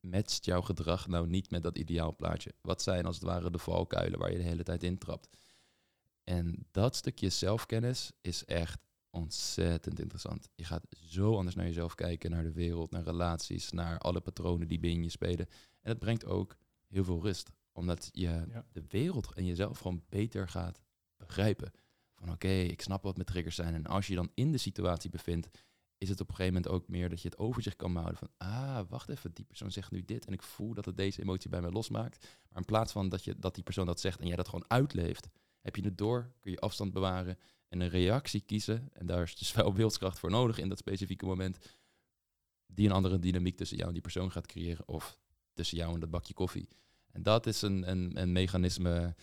[0.00, 2.54] matcht jouw gedrag nou niet met dat ideaalplaatje?
[2.60, 5.28] Wat zijn als het ware de valkuilen waar je de hele tijd intrapt?
[6.24, 10.48] En dat stukje zelfkennis is echt ontzettend interessant.
[10.54, 14.68] Je gaat zo anders naar jezelf kijken, naar de wereld, naar relaties, naar alle patronen
[14.68, 15.46] die binnen je spelen.
[15.80, 16.56] En het brengt ook
[16.86, 18.64] heel veel rust, omdat je Ja.
[18.72, 20.80] de wereld en jezelf gewoon beter gaat
[21.16, 21.72] begrijpen.
[22.14, 23.74] van oké, ik snap wat mijn triggers zijn.
[23.74, 25.48] En als je dan in de situatie bevindt,
[26.00, 28.28] is het op een gegeven moment ook meer dat je het overzicht kan houden van,
[28.36, 31.50] ah, wacht even, die persoon zegt nu dit en ik voel dat het deze emotie
[31.50, 32.26] bij mij losmaakt.
[32.48, 34.70] Maar in plaats van dat, je, dat die persoon dat zegt en jij dat gewoon
[34.70, 35.28] uitleeft,
[35.60, 37.38] heb je het door, kun je afstand bewaren
[37.68, 38.88] en een reactie kiezen.
[38.92, 41.58] En daar is dus wel wilskracht voor nodig in dat specifieke moment,
[42.66, 45.18] die een andere dynamiek tussen jou en die persoon gaat creëren of
[45.52, 46.68] tussen jou en dat bakje koffie.
[47.10, 49.14] En dat is een, een, een mechanisme,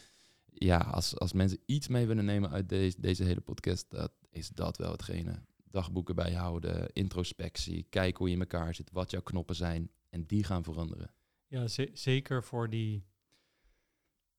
[0.45, 4.49] ja, als, als mensen iets mee willen nemen uit deze, deze hele podcast, dat is
[4.49, 5.41] dat wel hetgene
[5.71, 10.43] dagboeken bijhouden, introspectie, kijken hoe je in elkaar zit, wat jouw knoppen zijn en die
[10.43, 11.11] gaan veranderen.
[11.47, 13.05] Ja, zeker voor die,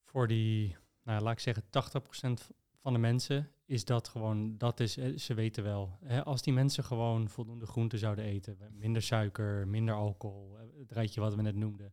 [0.05, 4.97] voor die, nou laat ik zeggen, 80% van de mensen is dat gewoon, dat is,
[4.97, 5.99] eh, ze weten wel.
[6.05, 10.93] Hè, als die mensen gewoon voldoende groenten zouden eten, minder suiker, minder alcohol, eh, het
[10.93, 11.93] rijtje wat we net noemden,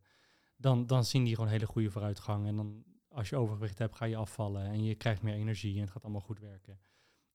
[0.56, 2.46] dan, dan zien die gewoon hele goede vooruitgang.
[2.46, 5.80] En dan, als je overgewicht hebt, ga je afvallen en je krijgt meer energie en
[5.80, 6.80] het gaat allemaal goed werken.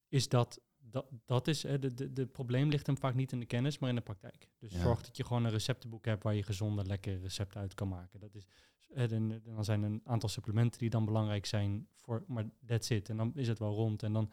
[0.07, 3.45] Is dat dat, dat is, de, de, de probleem ligt hem vaak niet in de
[3.45, 4.49] kennis, maar in de praktijk.
[4.59, 7.87] Dus zorg dat je gewoon een receptenboek hebt waar je gezonde, lekkere recepten uit kan
[7.87, 8.19] maken.
[8.19, 8.45] Dat is,
[8.93, 13.09] en, dan zijn er een aantal supplementen die dan belangrijk zijn, voor, maar that's it.
[13.09, 14.03] En dan is het wel rond.
[14.03, 14.31] En dan,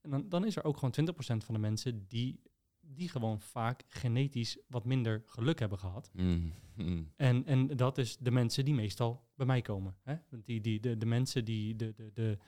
[0.00, 2.40] en dan, dan is er ook gewoon 20% van de mensen die,
[2.80, 6.10] die gewoon vaak genetisch wat minder geluk hebben gehad.
[6.12, 7.12] Mm, mm.
[7.16, 9.96] En, en dat is de mensen die meestal bij mij komen.
[10.02, 10.14] Hè?
[10.44, 12.38] Die, die, de, de mensen die, de, de, de,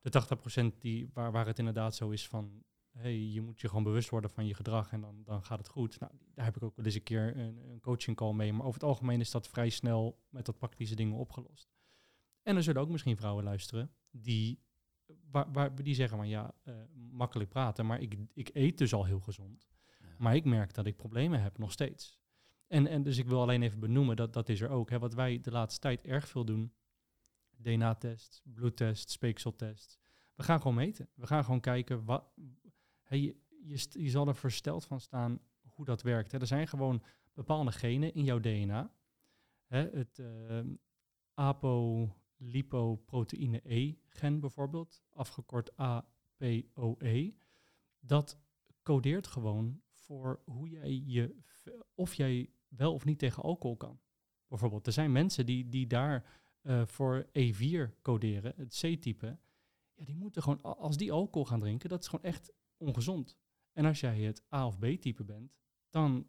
[0.00, 3.82] de 80% die, waar, waar het inderdaad zo is van hey, je moet je gewoon
[3.82, 6.00] bewust worden van je gedrag en dan, dan gaat het goed.
[6.00, 8.52] Nou, daar heb ik ook wel eens een keer een, een coaching call mee.
[8.52, 11.68] Maar over het algemeen is dat vrij snel met dat praktische dingen opgelost.
[12.42, 14.62] En er zullen ook misschien vrouwen luisteren die,
[15.30, 16.74] waar, waar, die zeggen van ja, uh,
[17.10, 19.68] makkelijk praten, maar ik, ik eet dus al heel gezond.
[20.18, 22.18] Maar ik merk dat ik problemen heb nog steeds.
[22.66, 24.90] En, en dus ik wil alleen even benoemen, dat, dat is er ook.
[24.90, 26.72] Hè, wat wij de laatste tijd erg veel doen,
[27.56, 30.00] DNA-test, bloedtest, speekseltest.
[30.34, 31.08] We gaan gewoon meten.
[31.14, 32.24] We gaan gewoon kijken, wat,
[33.18, 36.32] je, zal er versteld van staan hoe dat werkt.
[36.32, 37.02] Er zijn gewoon
[37.32, 38.94] bepaalde genen in jouw DNA.
[39.66, 40.60] Het uh,
[41.34, 47.34] apolipoproteïne E-gen bijvoorbeeld, afgekort APOE,
[47.98, 48.38] dat
[48.82, 51.36] codeert gewoon voor hoe jij je,
[51.94, 54.00] of jij wel of niet tegen alcohol kan.
[54.46, 59.38] Bijvoorbeeld, er zijn mensen die, die daar uh, voor E4 coderen, het C-type.
[59.94, 63.36] Ja, die moeten gewoon, als die alcohol gaan drinken, dat is gewoon echt ongezond.
[63.72, 65.56] En als jij het A of B-type bent,
[65.90, 66.26] dan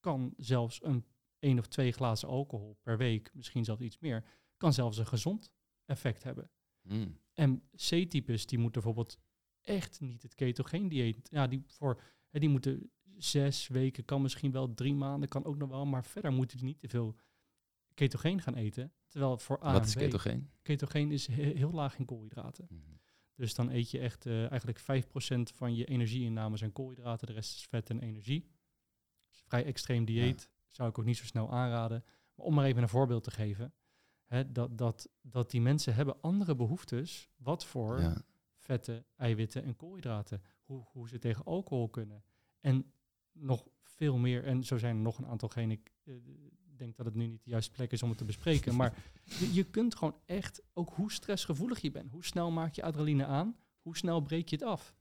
[0.00, 1.04] kan zelfs een
[1.38, 4.24] één of twee glazen alcohol per week, misschien zelfs iets meer,
[4.56, 5.52] kan zelfs een gezond
[5.84, 6.50] effect hebben.
[6.82, 7.18] Mm.
[7.32, 9.18] En C-types die moeten bijvoorbeeld
[9.60, 11.28] echt niet het ketogeen dieet.
[11.30, 15.56] Ja, die voor hè, die moeten zes weken, kan misschien wel drie maanden, kan ook
[15.56, 17.16] nog wel, maar verder moeten die niet te veel
[17.94, 18.92] ketogeen gaan eten.
[19.06, 20.50] Terwijl voor A Wat is ketogeen?
[20.62, 22.66] Ketogeen is heel laag in koolhydraten.
[22.70, 23.00] Mm.
[23.34, 24.84] Dus dan eet je echt uh, eigenlijk 5%
[25.54, 28.50] van je energieinname zijn koolhydraten, de rest is vet en energie.
[29.28, 32.04] Dus vrij extreem dieet, zou ik ook niet zo snel aanraden.
[32.34, 33.74] Maar om maar even een voorbeeld te geven,
[34.24, 38.22] hè, dat, dat, dat die mensen hebben andere behoeftes, wat voor
[38.56, 42.24] vetten, eiwitten en koolhydraten, hoe, hoe ze tegen alcohol kunnen.
[42.60, 42.92] En
[43.32, 46.14] nog veel meer, en zo zijn er nog een aantal genen, uh,
[46.78, 48.76] denk dat het nu niet de juiste plek is om het te bespreken.
[48.76, 52.82] Maar je, je, kunt gewoon echt, ook hoe stressgevoelig je bent, hoe snel maak je
[52.82, 54.94] adrenaline aan, hoe snel breek je het af.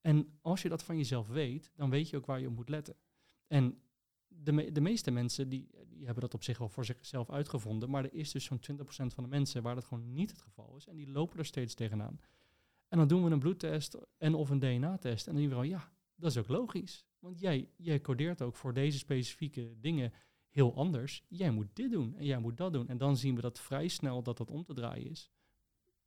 [0.00, 2.68] En als je dat van jezelf weet, dan weet je ook waar je op moet
[2.68, 2.96] letten.
[3.46, 3.78] En
[4.28, 8.04] de, de meeste mensen die, die hebben dat op zich wel voor zichzelf uitgevonden, maar
[8.04, 10.86] er is dus zo'n 20% van de mensen waar dat gewoon niet het geval is.
[10.86, 12.20] En die lopen er steeds tegenaan.
[12.88, 15.26] En dan doen we een bloedtest en of een DNA-test.
[15.26, 17.06] En dan zien we ja, dat is ook logisch.
[17.18, 20.12] Want jij, jij codeert ook voor deze specifieke dingen
[20.54, 21.24] heel anders.
[21.28, 22.88] Jij moet dit doen en jij moet dat doen.
[22.88, 25.30] En dan zien we dat vrij snel dat dat om te draaien is.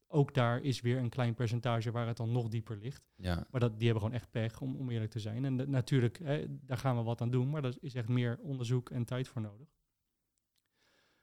[0.07, 3.09] Ook daar is weer een klein percentage waar het dan nog dieper ligt.
[3.15, 3.47] Ja.
[3.51, 5.45] Maar dat, die hebben gewoon echt pech, om, om eerlijk te zijn.
[5.45, 8.89] En natuurlijk, hè, daar gaan we wat aan doen, maar daar is echt meer onderzoek
[8.89, 9.67] en tijd voor nodig.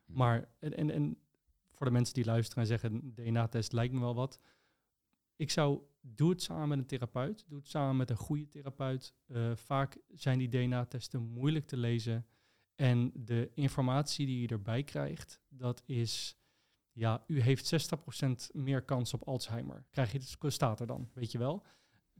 [0.05, 0.16] Hm.
[0.16, 1.18] Maar, en, en, en
[1.72, 4.41] voor de mensen die luisteren en zeggen, DNA-test lijkt me wel wat.
[5.37, 7.45] Ik zou, doe het samen met een therapeut.
[7.49, 9.14] Doe het samen met een goede therapeut.
[9.27, 12.27] Uh, vaak zijn die DNA-testen moeilijk te lezen.
[12.75, 16.37] En de informatie die je erbij krijgt, dat is,
[16.93, 19.87] ja, u heeft 60% meer kans op Alzheimer.
[19.91, 21.64] Krijg je, het staat er dan, weet je wel.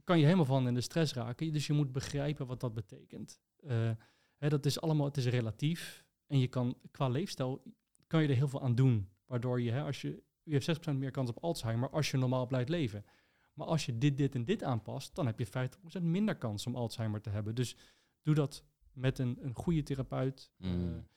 [0.03, 3.39] Kan je helemaal van in de stress raken, dus je moet begrijpen wat dat betekent.
[3.59, 3.91] Uh,
[4.37, 6.05] hè, dat is allemaal, het is relatief.
[6.27, 7.63] En je kan, qua leefstijl,
[8.07, 9.09] kan je er heel veel aan doen.
[9.25, 12.47] Waardoor je, hè, als je, u heeft 6% meer kans op Alzheimer als je normaal
[12.47, 13.05] blijft leven.
[13.53, 16.75] Maar als je dit, dit en dit aanpast, dan heb je 50% minder kans om
[16.75, 17.55] Alzheimer te hebben.
[17.55, 17.75] Dus
[18.21, 18.63] doe dat
[18.95, 20.51] met een, een goede therapeut.
[20.57, 21.07] Eh, mm.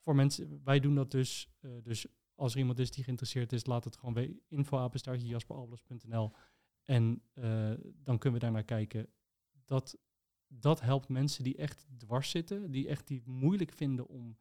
[0.00, 1.50] voor mensen, wij doen dat dus.
[1.60, 6.32] Uh, dus als er iemand is die geïnteresseerd is, laat het gewoon info jasperalbers.nl
[6.82, 9.08] En uh, dan kunnen we daarnaar kijken.
[9.64, 9.98] Dat,
[10.46, 14.38] dat helpt mensen die echt dwars zitten, die echt die moeilijk vinden om,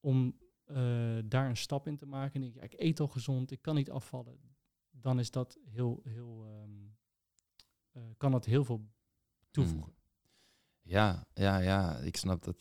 [0.00, 2.34] om uh, daar een stap in te maken.
[2.34, 4.38] En denk, ja, ik eet al gezond, ik kan niet afvallen.
[4.90, 6.96] Dan is dat heel, heel, um,
[7.92, 8.88] uh, kan dat heel veel
[9.50, 9.94] toevoegen.
[10.86, 12.60] Ja, ja, ja, ik snap dat,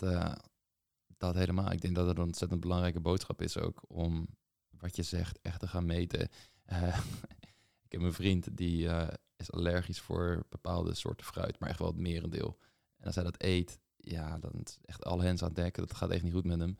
[1.17, 1.71] dat helemaal.
[1.71, 4.27] Ik denk dat het een ontzettend belangrijke boodschap is ook om
[4.69, 6.19] wat je zegt echt te gaan meten.
[7.85, 8.89] ik heb een vriend die
[9.35, 12.57] is allergisch voor bepaalde soorten fruit, maar echt wel het merendeel.
[12.97, 15.87] En als hij dat eet, ja, dan is echt alle hens aan dekken.
[15.87, 16.77] Dat gaat echt niet goed met hem.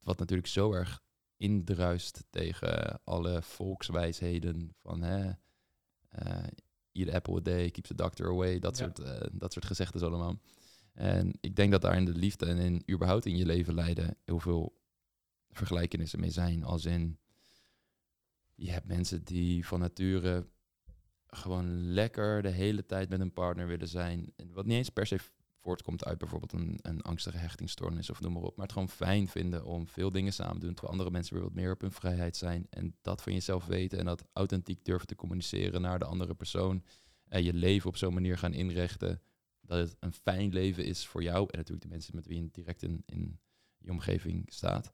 [0.00, 1.02] Wat natuurlijk zo erg
[1.36, 5.32] indruist tegen alle volkswijsheden van hè,
[6.96, 10.40] eat apple a day, keeps the doctor away, dat, soort, uh, dat soort gezegden allemaal.
[10.92, 14.16] En ik denk dat daar in de liefde en in überhaupt in je leven leiden
[14.24, 14.80] heel veel
[15.50, 16.64] vergelijkenissen mee zijn.
[16.64, 17.18] Als in,
[18.54, 20.46] je hebt mensen die van nature
[21.26, 24.32] gewoon lekker de hele tijd met een partner willen zijn.
[24.52, 25.18] Wat niet eens per se
[25.66, 28.56] voortkomt uit bijvoorbeeld een, een angstige hechtingstoornis of noem maar op.
[28.56, 31.42] Maar het gewoon fijn vinden om veel dingen samen te doen, terwijl andere mensen weer
[31.42, 32.66] wat meer op hun vrijheid zijn.
[32.70, 36.84] En dat van jezelf weten en dat authentiek durven te communiceren naar de andere persoon.
[37.28, 39.22] En je leven op zo'n manier gaan inrichten
[39.60, 42.48] dat het een fijn leven is voor jou en natuurlijk de mensen met wie je
[42.52, 43.40] direct in, in
[43.78, 44.92] je omgeving staat.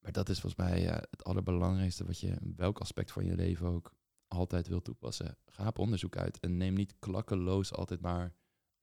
[0.00, 3.34] Maar dat is volgens mij uh, het allerbelangrijkste wat je in welk aspect van je
[3.34, 3.94] leven ook
[4.28, 5.38] altijd wil toepassen.
[5.46, 8.34] Ga op onderzoek uit en neem niet klakkeloos altijd maar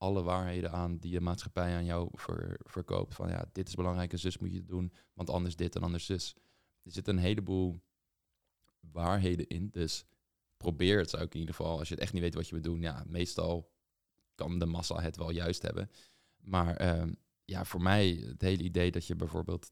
[0.03, 2.09] alle waarheden aan die de maatschappij aan jou
[2.57, 3.15] verkoopt.
[3.15, 6.05] Van ja, dit is belangrijk en zus moet je doen, want anders dit en anders
[6.05, 6.35] zus.
[6.83, 7.81] Er zit een heleboel
[8.79, 10.05] waarheden in, dus
[10.57, 11.79] probeer het zou ik in ieder geval.
[11.79, 13.71] Als je het echt niet weet wat je moet doen, ja, meestal
[14.35, 15.89] kan de massa het wel juist hebben.
[16.37, 17.13] Maar ehm,
[17.45, 19.71] ja, voor mij het hele idee dat je bijvoorbeeld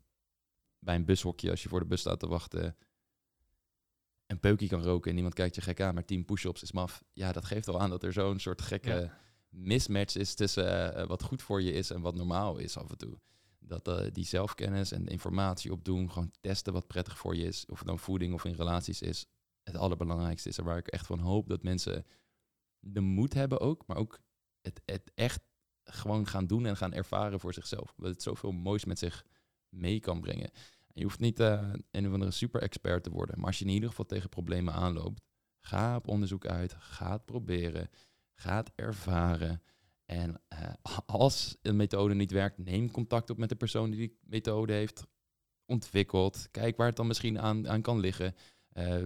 [0.80, 2.78] bij een bushokje, als je voor de bus staat te wachten,
[4.28, 7.04] een peukje kan roken en niemand kijkt je gek aan, maar 10 push-ups is maf.
[7.14, 9.12] Ja, dat geeft al aan dat er zo'n soort gekke
[9.52, 12.98] mismatch is tussen uh, wat goed voor je is en wat normaal is af en
[12.98, 13.20] toe.
[13.60, 17.78] Dat uh, die zelfkennis en informatie opdoen, gewoon testen wat prettig voor je is, of
[17.78, 19.26] het dan voeding of in relaties is,
[19.64, 20.58] het allerbelangrijkste is.
[20.58, 22.06] En waar ik echt van hoop dat mensen
[22.80, 24.20] de moed hebben ook, maar ook
[24.62, 25.42] het, het echt
[25.84, 27.94] gewoon gaan doen en gaan ervaren voor zichzelf.
[27.98, 29.26] Dat het zoveel moois met zich
[29.70, 30.52] mee kan brengen.
[30.94, 34.06] je hoeft niet een of andere super-expert te worden, maar als je in ieder geval
[34.06, 35.22] tegen problemen aanloopt,
[35.60, 37.90] ga op onderzoek uit, ga het proberen
[38.42, 39.62] gaat ervaren.
[40.06, 40.74] En uh,
[41.06, 45.06] als een methode niet werkt, neem contact op met de persoon die die methode heeft
[45.66, 46.48] ontwikkeld.
[46.52, 48.36] Kijk waar het dan misschien aan, aan kan liggen.
[48.74, 49.04] Uh,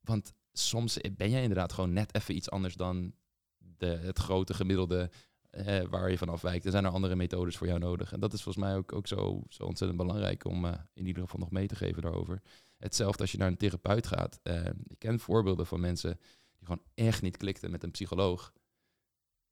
[0.00, 3.14] want soms ben jij inderdaad gewoon net even iets anders dan
[3.56, 5.10] de, het grote gemiddelde
[5.50, 6.64] uh, waar je van afwijkt.
[6.64, 8.12] Er zijn er andere methodes voor jou nodig.
[8.12, 10.64] En dat is volgens mij ook, ook zo, zo ontzettend belangrijk om
[10.94, 12.42] in ieder geval nog mee te geven daarover.
[12.76, 14.40] Hetzelfde als je naar een therapeut gaat.
[14.86, 16.18] ik ken voorbeelden van mensen
[16.66, 18.52] gewoon echt niet klikten met een psycholoog.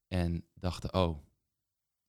[0.08, 1.18] En dachten, oh,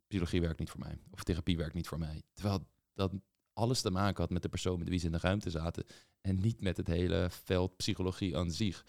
[0.08, 1.00] psychologie werkt niet voor mij.
[1.12, 2.24] Of therapie werkt niet voor mij.
[2.34, 3.14] Terwijl dat
[3.54, 5.86] alles te maken had met de persoon met wie ze in de ruimte zaten.
[6.22, 8.86] En niet met het hele veld psychologie aan zich.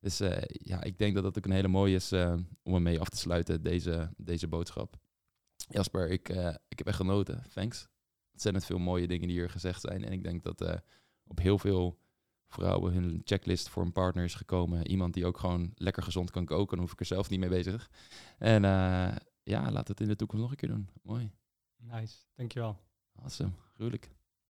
[0.00, 3.00] Dus uh, ja, ik denk dat dat ook een hele mooie is uh, om ermee
[3.00, 4.96] af te sluiten, deze, deze boodschap.
[5.56, 7.44] Jasper, ik, uh, ik heb echt genoten.
[7.54, 7.88] Thanks.
[8.32, 10.04] Ontzettend veel mooie dingen die hier gezegd zijn.
[10.04, 10.82] En ik denk dat
[11.24, 11.98] op heel veel
[12.48, 14.86] vrouwen hun checklist voor een partner is gekomen.
[14.86, 16.76] Iemand die ook gewoon lekker gezond kan koken.
[16.76, 17.90] Dan hoef ik er zelf niet mee bezig.
[18.38, 20.88] En uh, ja, laat het in de toekomst nog een keer doen.
[21.02, 21.32] Mooi.
[21.76, 22.78] Nice, dankjewel.
[23.14, 24.10] Awesome, gruwelijk.